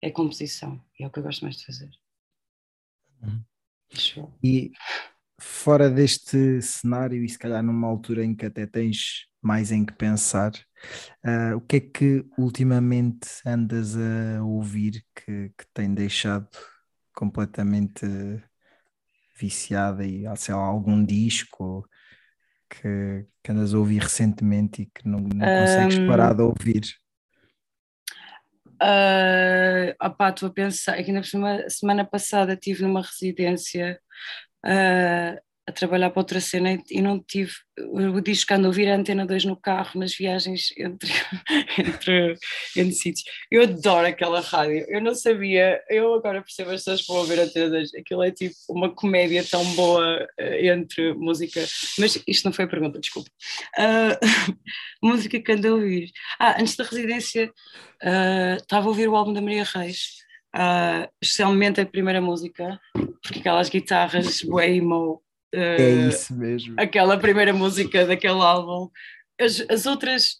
é 0.00 0.10
composição, 0.10 0.82
é 0.98 1.06
o 1.06 1.10
que 1.10 1.18
eu 1.18 1.22
gosto 1.22 1.42
mais 1.42 1.56
de 1.56 1.66
fazer. 1.66 1.90
Uhum. 3.22 3.44
E 4.42 4.72
fora 5.40 5.90
deste 5.90 6.60
cenário, 6.62 7.24
e 7.24 7.28
se 7.28 7.38
calhar 7.38 7.62
numa 7.62 7.88
altura 7.88 8.24
em 8.24 8.34
que 8.34 8.46
até 8.46 8.66
tens 8.66 9.26
mais 9.40 9.70
em 9.70 9.84
que 9.84 9.92
pensar, 9.92 10.52
uh, 11.24 11.56
o 11.56 11.60
que 11.60 11.76
é 11.76 11.80
que 11.80 12.24
ultimamente 12.36 13.28
andas 13.46 13.96
a 13.96 14.42
ouvir 14.42 15.04
que, 15.14 15.50
que 15.56 15.64
tem 15.72 15.94
deixado 15.94 16.48
completamente 17.14 18.06
viciada 19.38 20.04
e 20.04 20.24
sei 20.36 20.54
lá, 20.54 20.60
algum 20.60 21.04
disco 21.04 21.88
que, 22.68 23.26
que 23.42 23.52
andas 23.52 23.72
a 23.72 23.78
ouvir 23.78 24.02
recentemente 24.02 24.82
e 24.82 24.86
que 24.86 25.08
não, 25.08 25.20
não 25.20 25.46
consegues 25.46 25.98
um... 25.98 26.06
parar 26.06 26.34
de 26.34 26.42
ouvir? 26.42 26.82
Uh, 28.80 29.94
opá, 30.00 30.30
estou 30.30 30.48
a 30.48 30.52
pensar, 30.52 30.94
aqui 30.98 31.10
na 31.10 31.22
semana 31.68 32.04
passada 32.04 32.52
estive 32.52 32.82
numa 32.82 33.02
residência 33.02 34.00
uh, 34.64 35.47
a 35.68 35.72
trabalhar 35.72 36.08
para 36.08 36.20
outra 36.20 36.40
cena 36.40 36.82
e 36.90 37.02
não 37.02 37.20
tive 37.20 37.52
o 37.78 38.20
disco 38.22 38.48
que 38.48 38.54
ando 38.54 38.66
a 38.66 38.68
ouvir 38.68 38.88
a 38.88 38.96
Antena 38.96 39.26
2 39.26 39.44
no 39.44 39.54
carro, 39.54 40.00
nas 40.00 40.14
viagens 40.14 40.72
entre, 40.78 41.10
entre, 41.78 42.38
entre 42.74 42.92
sítios. 42.92 43.24
Eu 43.50 43.62
adoro 43.62 44.06
aquela 44.06 44.40
rádio, 44.40 44.86
eu 44.88 45.02
não 45.02 45.14
sabia, 45.14 45.78
eu 45.90 46.14
agora 46.14 46.40
percebo 46.40 46.70
as 46.70 46.80
pessoas 46.80 47.02
que 47.02 47.08
vão 47.08 47.18
ouvir 47.18 47.38
a 47.38 47.42
Antena 47.42 47.68
2, 47.68 47.94
aquilo 47.96 48.22
é 48.22 48.30
tipo 48.30 48.54
uma 48.70 48.94
comédia 48.94 49.44
tão 49.44 49.62
boa 49.74 50.26
uh, 50.40 50.42
entre 50.42 51.12
música, 51.12 51.60
mas 51.98 52.22
isto 52.26 52.46
não 52.46 52.52
foi 52.52 52.64
a 52.64 52.68
pergunta, 52.68 52.98
desculpa. 52.98 53.30
Uh, 53.78 54.56
música 55.04 55.38
que 55.38 55.52
ando 55.52 55.68
a 55.68 55.72
ouvir. 55.72 56.10
Ah, 56.40 56.56
antes 56.58 56.76
da 56.76 56.84
residência 56.84 57.52
uh, 58.02 58.56
estava 58.56 58.86
a 58.86 58.88
ouvir 58.88 59.06
o 59.06 59.16
álbum 59.16 59.34
da 59.34 59.42
Maria 59.42 59.64
Reis. 59.64 60.26
Uh, 60.56 61.06
especialmente 61.20 61.78
a 61.78 61.86
primeira 61.86 62.22
música, 62.22 62.80
porque 63.22 63.40
aquelas 63.40 63.68
guitarras 63.68 64.40
bué 64.42 64.70
emo 64.70 65.22
é 65.52 65.80
eh, 65.80 66.08
isso 66.08 66.34
mesmo. 66.34 66.74
Aquela 66.78 67.18
primeira 67.18 67.52
música 67.52 68.06
daquele 68.06 68.40
álbum. 68.40 68.90
As, 69.40 69.64
as 69.70 69.86
outras, 69.86 70.36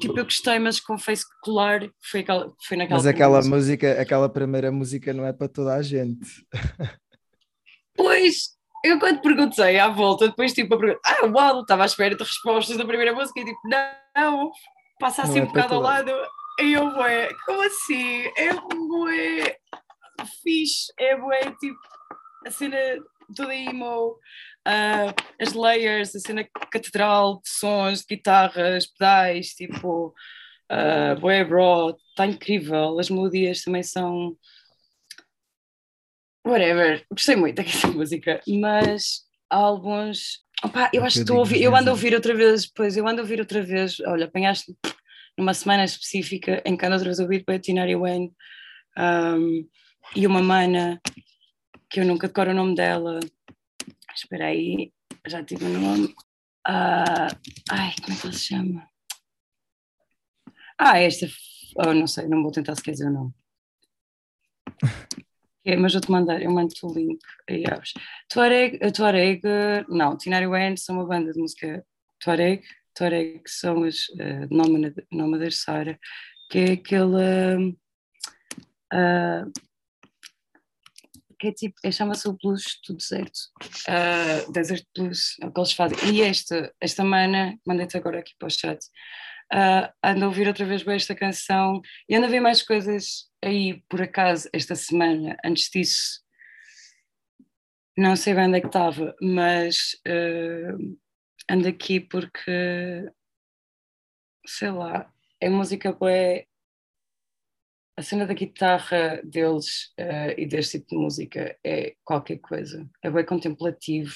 tipo, 0.00 0.18
eu 0.18 0.24
gostei, 0.24 0.58
mas 0.58 0.80
confesso 0.80 1.24
que 1.24 1.40
colar 1.42 1.80
foi, 2.00 2.20
aquela, 2.20 2.52
foi 2.66 2.76
naquela. 2.76 2.98
Mas 2.98 3.06
aquela 3.06 3.38
música. 3.38 3.56
música, 3.56 4.00
aquela 4.00 4.28
primeira 4.28 4.70
música 4.70 5.12
não 5.12 5.26
é 5.26 5.32
para 5.32 5.48
toda 5.48 5.74
a 5.74 5.82
gente. 5.82 6.46
Pois, 7.96 8.50
eu 8.84 8.98
quando 9.00 9.20
perguntei 9.20 9.76
à 9.76 9.88
volta, 9.88 10.28
depois 10.28 10.52
tipo, 10.52 10.72
a 10.72 10.78
pergunta, 10.78 11.00
ah, 11.04 11.26
uau, 11.26 11.62
estava 11.62 11.82
à 11.82 11.86
espera 11.86 12.14
de 12.14 12.22
respostas 12.22 12.76
da 12.76 12.84
primeira 12.84 13.12
música 13.12 13.40
e 13.40 13.44
tipo, 13.44 13.58
não, 13.64 14.52
passa 15.00 15.22
assim 15.22 15.40
não 15.40 15.46
um 15.46 15.48
é 15.50 15.52
bocado 15.52 15.74
ao 15.74 15.80
lado. 15.80 16.12
E 16.60 16.72
eu, 16.72 16.86
ué, 16.96 17.28
como 17.44 17.62
assim? 17.62 18.22
É 18.36 18.52
bué 18.54 19.56
fixe, 20.42 20.92
é 20.98 21.16
bué, 21.16 21.52
tipo, 21.58 21.78
a 22.46 22.50
cena 22.50 22.76
tudo 23.34 23.52
emo, 23.52 24.18
uh, 24.66 25.14
as 25.40 25.52
layers, 25.52 26.14
a 26.14 26.20
cena 26.20 26.48
catedral 26.70 27.40
de 27.42 27.48
sons, 27.48 28.00
de 28.00 28.16
guitarras, 28.16 28.86
pedais, 28.86 29.48
tipo, 29.48 30.14
uh, 30.70 31.20
Boy 31.20 31.42
Raw, 31.44 31.90
está 32.10 32.26
incrível, 32.26 32.98
as 32.98 33.10
melodias 33.10 33.62
também 33.62 33.82
são. 33.82 34.36
Whatever, 36.46 37.04
gostei 37.10 37.36
muito 37.36 37.62
dessa 37.62 37.88
música, 37.92 38.40
mas 38.46 39.22
há 39.50 39.56
alguns. 39.56 40.42
Opa, 40.64 40.90
eu 40.92 41.04
acho 41.04 41.16
que 41.16 41.20
estou 41.20 41.36
a 41.36 41.40
ouvir, 41.40 41.62
eu 41.62 41.76
ando 41.76 41.90
a 41.90 41.92
ouvir 41.92 42.14
outra 42.14 42.34
vez, 42.34 42.66
pois 42.66 42.96
eu 42.96 43.06
ando 43.06 43.20
a 43.20 43.22
ouvir 43.22 43.38
outra 43.38 43.62
vez, 43.62 44.00
olha, 44.00 44.24
apanhaste 44.24 44.74
numa 45.36 45.54
semana 45.54 45.84
específica 45.84 46.60
em 46.64 46.76
que 46.76 46.84
ando 46.84 46.94
outra 46.94 47.08
vez 47.08 47.20
a 47.20 47.22
ouvir 47.22 47.44
Wayne 47.46 48.32
um, 48.98 49.68
e 50.16 50.26
uma 50.26 50.42
mana 50.42 51.00
que 51.90 52.00
eu 52.00 52.06
nunca 52.06 52.28
decoro 52.28 52.50
o 52.50 52.54
nome 52.54 52.74
dela. 52.74 53.20
Espera 54.14 54.46
aí, 54.46 54.92
já 55.26 55.42
tive 55.44 55.64
o 55.64 55.68
nome. 55.68 56.14
Uh, 56.66 57.30
ai, 57.70 57.94
como 58.02 58.16
é 58.16 58.20
que 58.20 58.26
ela 58.26 58.32
se 58.32 58.46
chama? 58.46 58.88
Ah, 60.78 60.98
esta. 60.98 61.26
Oh, 61.76 61.92
não 61.94 62.06
sei, 62.06 62.26
não 62.28 62.42
vou 62.42 62.52
tentar 62.52 62.72
esquecer 62.72 63.06
o 63.06 63.12
nome. 63.12 63.34
É, 65.64 65.76
mas 65.76 65.92
vou-te 65.92 66.10
mandar, 66.10 66.40
eu 66.40 66.50
mando-te 66.50 66.86
o 66.86 66.94
link 66.94 67.20
aí 67.46 67.62
aves. 67.70 67.92
Tuareg, 68.26 68.78
Tuareg, 68.90 69.42
não, 69.86 70.16
Tinari 70.16 70.46
Wayne 70.46 70.78
são 70.78 70.96
uma 70.96 71.06
banda 71.06 71.30
de 71.30 71.38
música 71.38 71.84
Tuareg, 72.20 72.64
Tuareg 72.94 73.42
são 73.46 73.82
os 73.82 74.08
uh, 74.10 74.48
Nómadas 75.12 75.60
Sara, 75.60 75.98
que 76.50 76.58
é 76.58 76.72
aquele. 76.72 77.76
Uh, 78.94 79.52
que 81.38 81.48
é 81.48 81.52
tipo, 81.52 81.74
é, 81.84 81.90
chama-se 81.90 82.28
o 82.28 82.36
blues 82.42 82.80
do 82.86 82.96
deserto, 82.96 83.38
uh, 83.88 84.52
Desert 84.52 84.84
Blues, 84.96 85.36
é 85.40 85.46
o 85.46 85.52
que 85.52 85.60
eles 85.60 85.72
fazem. 85.72 85.98
E 86.12 86.22
esta, 86.22 86.72
esta 86.80 87.04
mana, 87.04 87.58
mandei-te 87.66 87.96
agora 87.96 88.18
aqui 88.18 88.32
para 88.38 88.48
o 88.48 88.50
chat, 88.50 88.78
uh, 89.52 89.92
ando 90.02 90.24
a 90.24 90.28
ouvir 90.28 90.48
outra 90.48 90.64
vez 90.64 90.82
bem 90.82 90.96
esta 90.96 91.14
canção 91.14 91.80
e 92.08 92.16
ando 92.16 92.26
a 92.26 92.30
ver 92.30 92.40
mais 92.40 92.62
coisas 92.62 93.28
aí, 93.42 93.82
por 93.88 94.02
acaso, 94.02 94.48
esta 94.52 94.74
semana. 94.74 95.36
Antes 95.44 95.70
disso, 95.70 96.20
não 97.96 98.16
sei 98.16 98.34
bem 98.34 98.46
onde 98.46 98.58
é 98.58 98.60
que 98.60 98.66
estava, 98.66 99.14
mas 99.20 99.96
uh, 100.06 100.98
ando 101.50 101.68
aqui 101.68 102.00
porque, 102.00 103.10
sei 104.46 104.70
lá, 104.70 105.10
é 105.40 105.48
música 105.48 105.92
boa. 105.92 106.12
A 107.98 108.02
cena 108.02 108.24
da 108.24 108.32
guitarra 108.32 109.20
deles 109.24 109.92
uh, 109.98 110.30
e 110.38 110.46
deste 110.46 110.78
tipo 110.78 110.90
de 110.90 110.96
música 110.98 111.58
é 111.64 111.96
qualquer 112.04 112.38
coisa. 112.38 112.88
É 113.02 113.10
bem 113.10 113.26
contemplativo, 113.26 114.14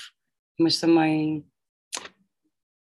mas 0.56 0.78
também 0.78 1.44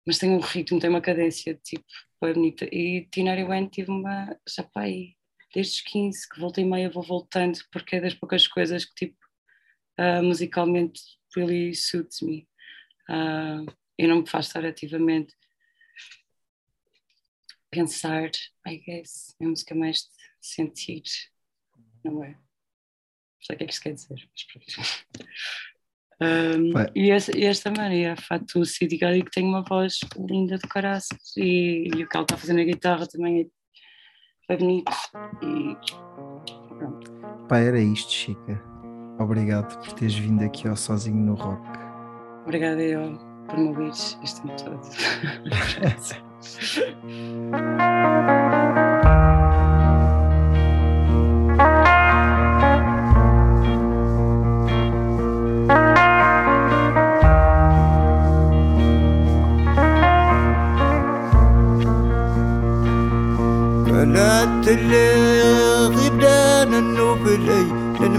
mas 0.08 0.18
tem 0.18 0.30
um 0.30 0.40
ritmo, 0.40 0.80
tem 0.80 0.90
uma 0.90 1.02
cadência 1.02 1.60
tipo 1.62 1.84
foi 2.18 2.34
bonita. 2.34 2.66
E 2.74 3.06
Tinari 3.12 3.44
Wen 3.44 3.68
tive 3.68 3.92
uma, 3.92 4.34
já 4.48 4.64
pá, 4.64 4.84
aí, 4.84 5.18
desde 5.54 5.74
os 5.74 5.82
15, 5.82 6.30
que 6.30 6.40
voltei 6.40 6.64
e 6.64 6.68
meia 6.68 6.90
vou 6.90 7.04
voltando, 7.04 7.60
porque 7.70 7.98
é 7.98 8.00
das 8.00 8.14
poucas 8.14 8.48
coisas 8.48 8.86
que 8.86 8.96
tipo, 8.96 9.18
uh, 10.00 10.24
musicalmente 10.24 11.02
really 11.36 11.76
suits 11.76 12.22
me. 12.22 12.48
Uh, 13.10 13.70
e 14.00 14.08
não 14.08 14.22
me 14.22 14.30
faz 14.30 14.48
estar 14.48 14.66
ativamente 14.66 15.36
pensar, 17.70 18.32
I 18.66 18.78
guess, 18.78 19.36
é 19.42 19.46
música 19.46 19.76
mais 19.76 19.98
de 19.98 20.28
sentir, 20.48 21.04
não 22.04 22.24
é? 22.24 22.30
Não 22.30 22.38
sei 23.41 23.56
o 23.56 23.58
que 23.58 23.64
é 23.64 23.68
que 23.68 23.74
isto 23.74 23.84
quer 23.84 23.93
dizer, 23.93 24.30
um, 26.20 26.72
e, 26.95 27.12
esta, 27.12 27.39
esta 27.39 27.70
Maria 27.70 28.16
Fatucci, 28.18 28.86
é 28.86 28.88
diga 28.88 29.14
que 29.14 29.30
tem 29.30 29.45
uma 29.45 29.62
voz 29.62 30.00
linda 30.18 30.58
de 30.58 30.68
caraças 30.68 31.38
e, 31.38 31.91
e, 31.95 32.04
o 32.04 32.10
que 32.10 32.18
ela 32.18 32.24
está 32.24 32.36
fazendo 32.36 32.58
na 32.58 32.64
guitarra 32.64 33.06
também 33.06 33.52
é, 34.50 34.54
é 34.54 34.58
bonito. 34.58 34.91
E 35.43 35.78
pronto. 36.76 37.12
Pá, 37.48 37.60
era 37.60 37.80
isto, 37.80 38.12
Chica. 38.12 38.60
Obrigado 39.20 39.78
por 39.80 39.93
teres 39.93 40.16
vindo 40.16 40.43
aqui 40.43 40.68
ao 40.68 40.76
Sozinho 40.76 41.24
no 41.24 41.36
Rock. 41.36 41.62
Obrigada 42.43 42.82
eu 42.82 43.16
por 43.48 43.56
me 43.58 43.70
ouvires 43.70 44.18
este 44.24 44.41
tempo 44.41 44.56
todo. 44.64 44.82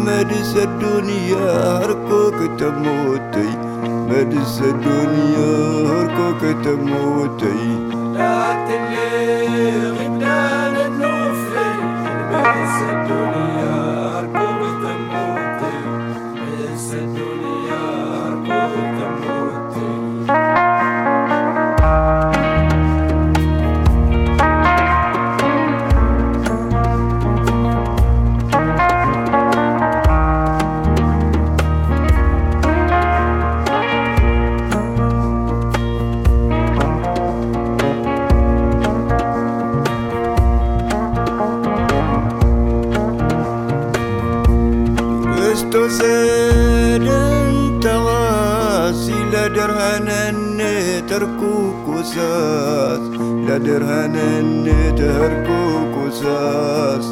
المدس 0.09 0.57
الدنيا 0.57 1.79
هركوك 1.79 2.35
تموتي 2.61 3.49
مدس 4.09 4.63
الدنيا 4.63 5.53
هركوك 5.89 6.65
تموتي 6.65 7.61
لا 8.15 8.53
اللي 8.65 10.18
الاساس 52.17 53.01
لا 53.49 53.59
درهن 53.59 54.17
ندهر 54.65 55.45
كوكوساس 55.47 57.07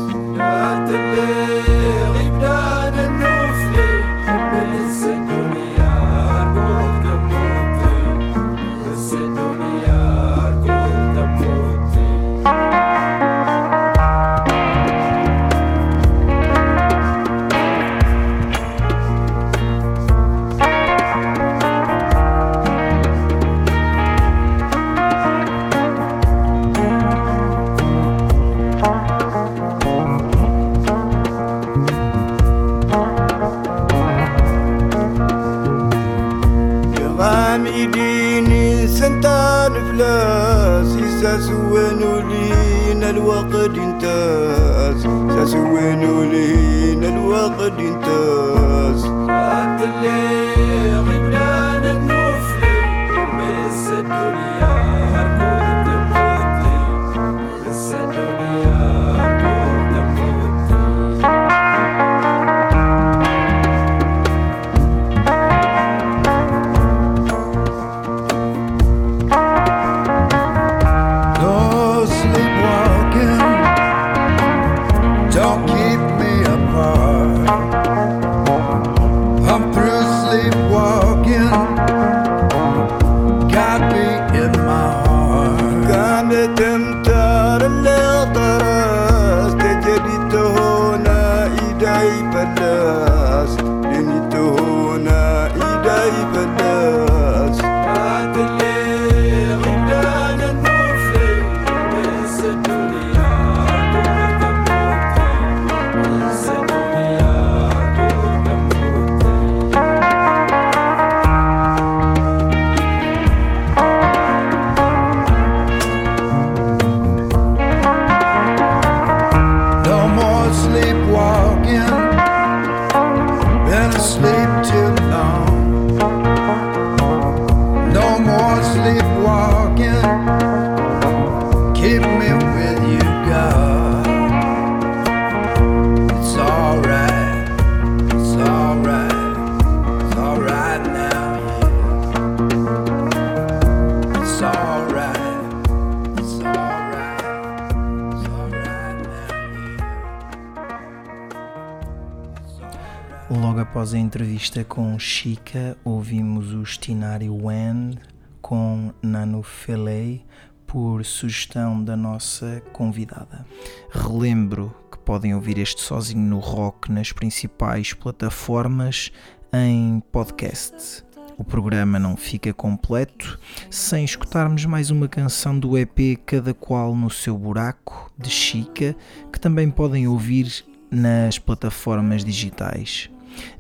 com 154.65 154.99
Chica, 154.99 155.77
ouvimos 155.85 156.53
o 156.53 156.65
Stinari 156.65 157.29
Wen 157.29 157.99
com 158.41 158.93
Nano 159.03 159.43
Felei 159.43 160.25
por 160.67 161.05
sugestão 161.05 161.83
da 161.83 161.97
nossa 161.97 162.63
convidada. 162.73 163.47
Relembro 163.91 164.75
que 164.91 164.99
podem 164.99 165.35
ouvir 165.35 165.59
este 165.59 165.81
sozinho 165.81 166.23
no 166.23 166.39
rock 166.39 166.91
nas 166.91 167.13
principais 167.13 167.93
plataformas 167.93 169.13
em 169.53 170.03
podcast. 170.13 171.05
O 171.37 171.45
programa 171.45 171.99
não 171.99 172.17
fica 172.17 172.53
completo 172.55 173.39
sem 173.71 174.05
escutarmos 174.05 174.65
mais 174.65 174.91
uma 174.91 175.07
canção 175.07 175.59
do 175.59 175.77
EP 175.77 176.19
Cada 176.25 176.55
Qual 176.55 176.95
no 176.95 177.11
Seu 177.11 177.37
Buraco, 177.37 178.11
de 178.17 178.31
Chica, 178.31 178.97
que 179.33 179.39
também 179.39 179.71
podem 179.71 180.09
ouvir 180.09 180.65
nas 180.91 181.39
plataformas 181.39 182.25
digitais. 182.25 183.11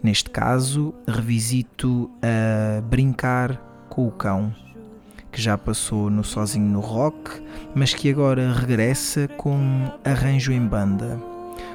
Neste 0.02 0.30
caso, 0.30 0.94
revisito 1.06 2.10
a 2.22 2.80
Brincar 2.82 3.60
com 3.88 4.06
o 4.06 4.10
Cão, 4.10 4.54
que 5.32 5.40
já 5.40 5.58
passou 5.58 6.08
no 6.10 6.24
Sozinho 6.24 6.66
no 6.66 6.80
Rock, 6.80 7.42
mas 7.74 7.92
que 7.92 8.10
agora 8.10 8.52
regressa 8.52 9.28
com 9.28 9.58
arranjo 10.04 10.52
em 10.52 10.66
banda. 10.66 11.20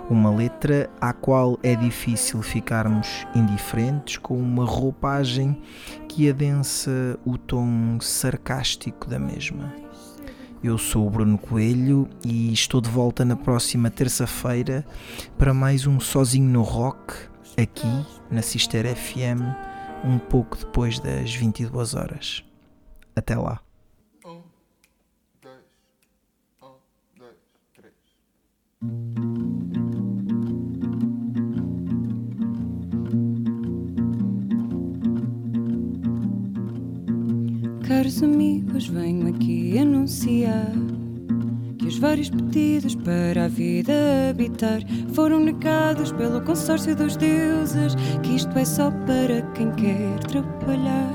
Uma 0.10 0.30
letra 0.30 0.90
à 1.00 1.14
qual 1.14 1.58
é 1.64 1.76
difícil 1.76 2.42
ficarmos 2.42 3.26
indiferentes, 3.34 4.18
com 4.18 4.38
uma 4.38 4.66
roupagem 4.66 5.62
que 6.08 6.30
adensa 6.30 7.18
o 7.24 7.38
tom 7.38 7.98
sarcástico 8.02 9.08
da 9.08 9.18
mesma. 9.18 9.74
Eu 10.64 10.78
sou 10.78 11.08
o 11.08 11.10
Bruno 11.10 11.38
Coelho 11.40 12.08
e 12.24 12.54
estou 12.54 12.82
de 12.82 12.90
volta 12.90 13.26
na 13.26 13.36
próxima 13.36 13.90
terça-feira 13.90 14.86
para 15.36 15.56
mais 15.56 15.88
um 15.88 16.00
Sozinho 16.00 16.50
no 16.50 16.62
Rock, 16.62 17.16
aqui 17.58 17.88
na 18.30 18.42
Sister 18.42 18.86
FM, 18.96 19.42
um 20.04 20.18
pouco 20.18 20.58
depois 20.58 21.00
das 21.00 21.34
22 21.34 21.94
horas. 21.94 22.44
Até 23.16 23.36
lá. 23.36 23.60
Um, 24.26 24.42
dois, 25.42 25.64
um, 26.62 26.76
dois, 27.18 27.36
três. 27.74 27.94
Caros 37.88 38.24
amigos, 38.24 38.88
venho 38.88 39.28
aqui 39.28 39.78
anunciar 39.78 40.72
que 41.92 41.96
os 41.96 41.98
vários 41.98 42.30
pedidos 42.30 42.96
para 42.96 43.46
a 43.46 43.48
vida 43.48 43.92
habitar 44.30 44.80
foram 45.14 45.40
negados 45.42 46.12
pelo 46.14 46.42
consórcio 46.42 46.96
dos 46.96 47.18
deuses. 47.18 47.96
Que 48.24 48.36
isto 48.36 48.58
é 48.58 48.64
só 48.64 48.92
para 48.92 49.42
quem 49.54 49.72
quer 49.72 50.20
trabalhar. 50.20 51.12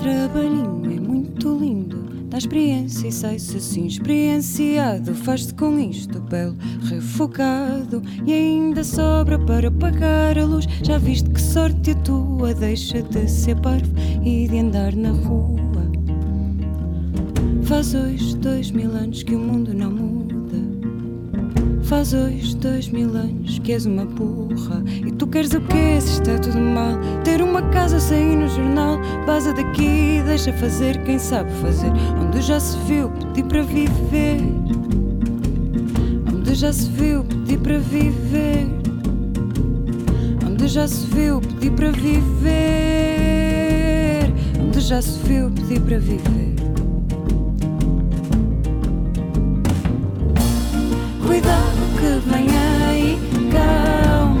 Trabalhinho 0.00 0.82
é 0.86 1.00
muito 1.00 1.58
lindo, 1.58 1.98
dá 2.30 2.38
experiência 2.38 3.08
e 3.08 3.12
sai-se 3.12 3.56
assim 3.58 3.86
experienciado. 3.86 5.14
Faz-se 5.14 5.52
com 5.52 5.78
isto 5.78 6.18
belo, 6.20 6.56
refogado 6.84 8.02
e 8.24 8.32
ainda 8.32 8.82
sobra 8.82 9.38
para 9.38 9.70
pagar 9.70 10.38
a 10.38 10.44
luz. 10.44 10.66
Já 10.82 10.96
viste 10.96 11.28
que 11.28 11.40
sorte 11.40 11.90
a 11.90 11.94
tua, 11.96 12.54
deixa 12.54 13.02
de 13.02 13.28
ser 13.28 13.60
parvo 13.60 13.92
e 14.24 14.48
de 14.48 14.58
andar 14.58 14.94
na 14.94 15.10
rua. 15.10 15.67
Faz 17.68 17.94
hoje 17.94 18.34
dois 18.38 18.70
mil 18.70 18.90
anos 18.92 19.22
que 19.22 19.34
o 19.34 19.38
mundo 19.38 19.74
não 19.74 19.90
muda. 19.90 20.56
Faz 21.82 22.14
hoje 22.14 22.56
dois 22.56 22.88
mil 22.88 23.14
anos 23.14 23.58
que 23.58 23.72
és 23.72 23.84
uma 23.84 24.06
burra. 24.06 24.82
E 25.06 25.12
tu 25.12 25.26
queres 25.26 25.52
o 25.52 25.60
quê 25.60 26.00
se 26.00 26.12
está 26.12 26.38
tudo 26.38 26.58
mal? 26.58 26.98
Ter 27.24 27.42
uma 27.42 27.60
casa 27.68 28.00
sair 28.00 28.36
no 28.36 28.48
jornal. 28.48 28.98
Baza 29.26 29.52
daqui, 29.52 30.22
deixa 30.24 30.50
fazer 30.54 30.96
quem 31.04 31.18
sabe 31.18 31.52
fazer. 31.60 31.92
Onde 32.18 32.40
já 32.40 32.58
se 32.58 32.74
viu 32.86 33.10
pedir 33.10 33.44
para 33.44 33.62
viver? 33.62 34.40
Onde 36.34 36.54
já 36.54 36.72
se 36.72 36.88
viu 36.88 37.22
pedir 37.22 37.58
para 37.58 37.78
viver? 37.80 38.66
Onde 40.46 40.68
já 40.68 40.88
se 40.88 41.04
viu 41.04 41.42
pedir 41.42 41.72
para 41.72 41.90
viver? 41.90 42.32
Onde 44.58 44.80
já 44.80 45.02
se 45.02 45.18
viu 45.28 45.50
pedir 45.50 45.82
para 45.82 45.98
viver 45.98 46.47
Vem 52.26 52.48
aí 52.88 53.18
cão. 53.52 54.36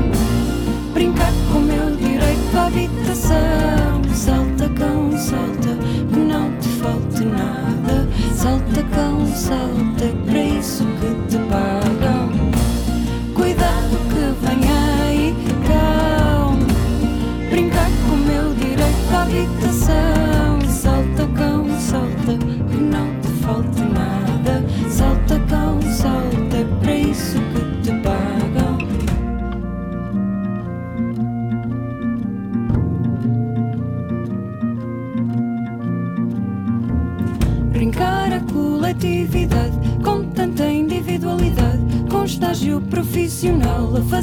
Brincar 0.92 1.32
com 1.52 1.58
o 1.58 1.62
meu 1.62 1.96
direito 1.96 2.56
à 2.56 2.66
habitação. 2.66 4.02
Salta 4.12 4.68
cão, 4.70 5.16
salta, 5.16 5.76
que 6.12 6.18
não 6.18 6.50
te 6.58 6.68
falte 6.68 7.24
nada. 7.24 8.08
Salta 8.34 8.82
cão, 8.94 9.26
salta, 9.26 9.87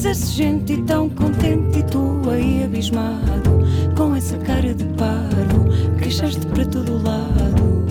fazer-se 0.05 0.33
gente 0.33 0.73
e 0.73 0.81
tão 0.83 1.09
contente 1.09 1.79
e 1.79 1.83
tu 1.83 2.21
aí 2.29 2.63
abismado, 2.63 3.65
com 3.97 4.15
essa 4.15 4.37
cara 4.37 4.71
de 4.71 4.83
parvo, 4.83 5.65
queixaste 5.97 6.45
para 6.45 6.63
todo 6.65 7.01
lado. 7.01 7.85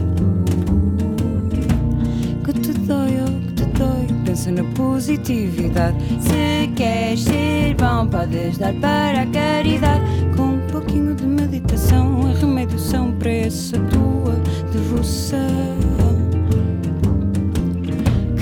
Que 2.44 2.52
te 2.52 2.72
dói, 2.72 3.18
oh, 3.20 3.46
que 3.48 3.54
te 3.54 3.64
dói, 3.76 4.06
pensa 4.24 4.52
na 4.52 4.62
positividade. 4.74 5.96
Se 6.20 6.68
queres 6.76 7.24
ser 7.24 7.74
bom, 7.74 8.06
podes 8.06 8.58
dar 8.58 8.74
para 8.74 9.22
a 9.22 9.26
caridade, 9.26 10.04
com 10.36 10.54
um 10.54 10.60
pouquinho 10.68 11.16
de 11.16 11.26
meditação, 11.26 12.30
a 12.30 12.38
remédio 12.38 12.78
são 12.78 13.10
para 13.10 13.30
essa 13.30 13.76
tua 13.76 14.36
devoção. 14.72 16.13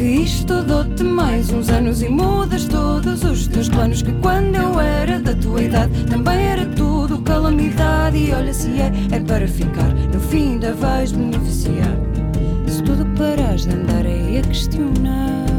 Que 0.03 0.25
isto 0.25 0.65
dou-te 0.65 1.05
mais 1.05 1.49
uns 1.53 1.69
anos 1.69 2.03
e 2.03 2.09
mudas 2.09 2.65
todos 2.65 3.23
os 3.23 3.47
teus 3.47 3.69
planos. 3.69 4.03
Que 4.03 4.11
quando 4.15 4.57
eu 4.57 4.81
era 4.81 5.21
da 5.21 5.33
tua 5.33 5.63
idade 5.63 5.93
também 6.07 6.45
era 6.45 6.67
tudo 6.67 7.23
calamidade. 7.23 8.19
E 8.19 8.33
olha 8.33 8.53
se 8.53 8.81
é, 8.81 8.91
é 9.13 9.21
para 9.21 9.47
ficar, 9.47 9.95
no 10.13 10.19
fim 10.19 10.55
ainda 10.55 10.75
vais 10.75 11.13
beneficiar. 11.13 11.97
Se 12.67 12.83
tudo 12.83 13.07
parares 13.17 13.65
de 13.65 13.77
andar 13.77 14.05
aí 14.05 14.39
a 14.39 14.43
questionar, 14.43 15.52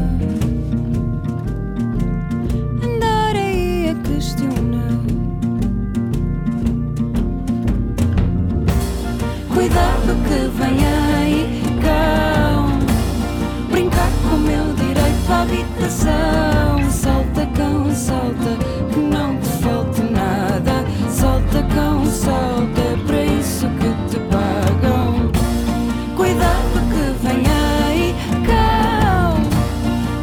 habitação. 15.44 16.90
Solta 16.90 17.46
cão, 17.54 17.94
solta, 17.94 18.56
que 18.92 18.98
não 18.98 19.36
te 19.38 19.48
falte 19.62 20.02
nada. 20.02 20.84
Solta 21.10 21.62
cão, 21.74 22.04
solta, 22.06 22.80
é 22.80 22.96
para 23.06 23.24
isso 23.24 23.68
que 23.68 24.10
te 24.10 24.18
pagam. 24.30 25.30
Cuidado 26.16 26.80
que 26.90 27.26
vem 27.26 27.44
aí, 27.86 28.14
cão. 28.46 29.42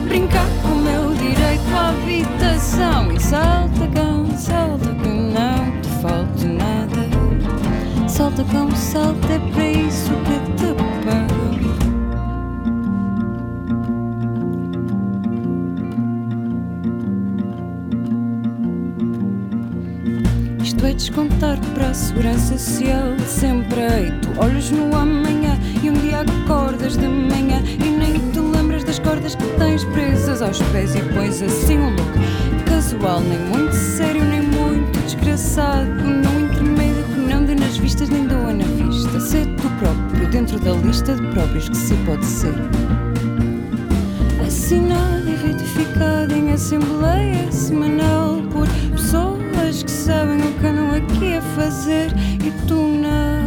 Brincar 0.07 0.47
com 0.63 0.69
o 0.69 0.75
meu 0.77 1.13
direito 1.13 1.75
à 1.75 1.89
habitação. 1.89 3.11
E 3.11 3.19
solta 3.19 3.87
cão, 3.93 4.25
solta, 4.37 4.93
que 5.01 5.09
não 5.09 5.81
te 5.81 5.89
falte 6.01 6.45
nada. 6.47 8.09
Solta 8.09 8.43
cão, 8.45 8.69
solta, 8.75 9.33
é 9.33 9.39
para 9.51 9.65
isso 9.65 10.11
que 10.25 10.40
a 21.91 21.93
segurança 21.93 22.57
social. 22.57 23.17
Sempre 23.27 23.81
aí, 23.81 24.11
tu 24.21 24.29
olhas 24.39 24.71
no 24.71 24.95
amanhã 24.95 25.59
e 25.83 25.89
um 25.89 25.93
dia 25.93 26.21
acordas 26.21 26.95
de 26.95 27.05
manhã 27.05 27.61
e 27.65 27.89
nem 27.89 28.13
te 28.31 28.39
lembras 28.39 28.85
das 28.85 28.97
cordas 28.97 29.35
que 29.35 29.45
tens 29.57 29.83
presas 29.85 30.41
aos 30.41 30.61
pés 30.71 30.95
e 30.95 31.01
pões 31.13 31.41
assim 31.41 31.77
um 31.77 31.89
look 31.89 32.65
casual, 32.65 33.19
nem 33.19 33.39
muito 33.39 33.73
sério, 33.73 34.23
nem 34.23 34.41
muito 34.41 34.97
desgraçado. 35.01 35.85
Não 35.85 36.39
intermédio 36.39 37.03
que 37.03 37.19
não 37.19 37.43
dê 37.43 37.55
nas 37.55 37.77
vistas 37.77 38.07
nem 38.07 38.25
doa 38.25 38.53
na 38.53 38.63
vista. 38.63 39.19
Ser 39.19 39.45
tu 39.57 39.69
próprio 39.79 40.29
dentro 40.29 40.57
da 40.59 40.71
lista 40.71 41.13
de 41.13 41.27
próprios 41.27 41.67
que 41.67 41.77
se 41.77 41.93
pode 42.05 42.25
ser. 42.25 42.55
Assinado 44.47 45.29
e 45.29 45.35
retificado 45.35 46.33
em 46.33 46.53
assembleia 46.53 47.51
semanal 47.51 48.30
fazer 51.61 52.09
e 52.43 52.51
tu 52.67 52.75
não. 52.75 53.41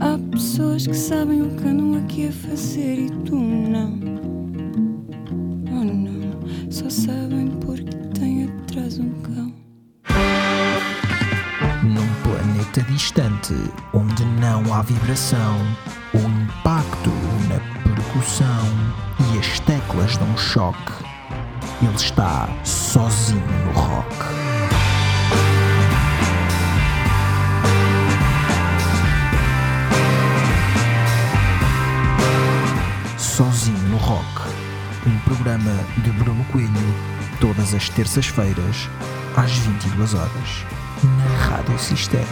Há 0.00 0.18
pessoas 0.30 0.86
que 0.86 0.94
sabem 0.94 1.42
o 1.42 1.50
que 1.56 1.68
andam 1.68 2.02
aqui 2.02 2.28
a 2.28 2.32
fazer 2.32 3.06
e 3.06 3.10
tu 3.24 3.36
não. 3.36 4.00
Oh 5.70 5.84
não, 5.84 6.70
só 6.70 6.88
sabem 6.88 7.48
porque 7.60 7.94
tem 8.18 8.44
atrás 8.44 8.98
um 8.98 9.10
cão. 9.20 9.52
Num 11.84 12.08
planeta 12.22 12.80
distante, 12.90 13.54
onde 13.92 14.24
não 14.40 14.72
há 14.72 14.80
vibração, 14.82 15.58
terças-feiras, 38.02 38.88
às 39.36 39.52
22 39.52 40.14
horas, 40.14 40.66
na 41.04 41.46
Rádio 41.46 41.78
Cister. 41.78 42.26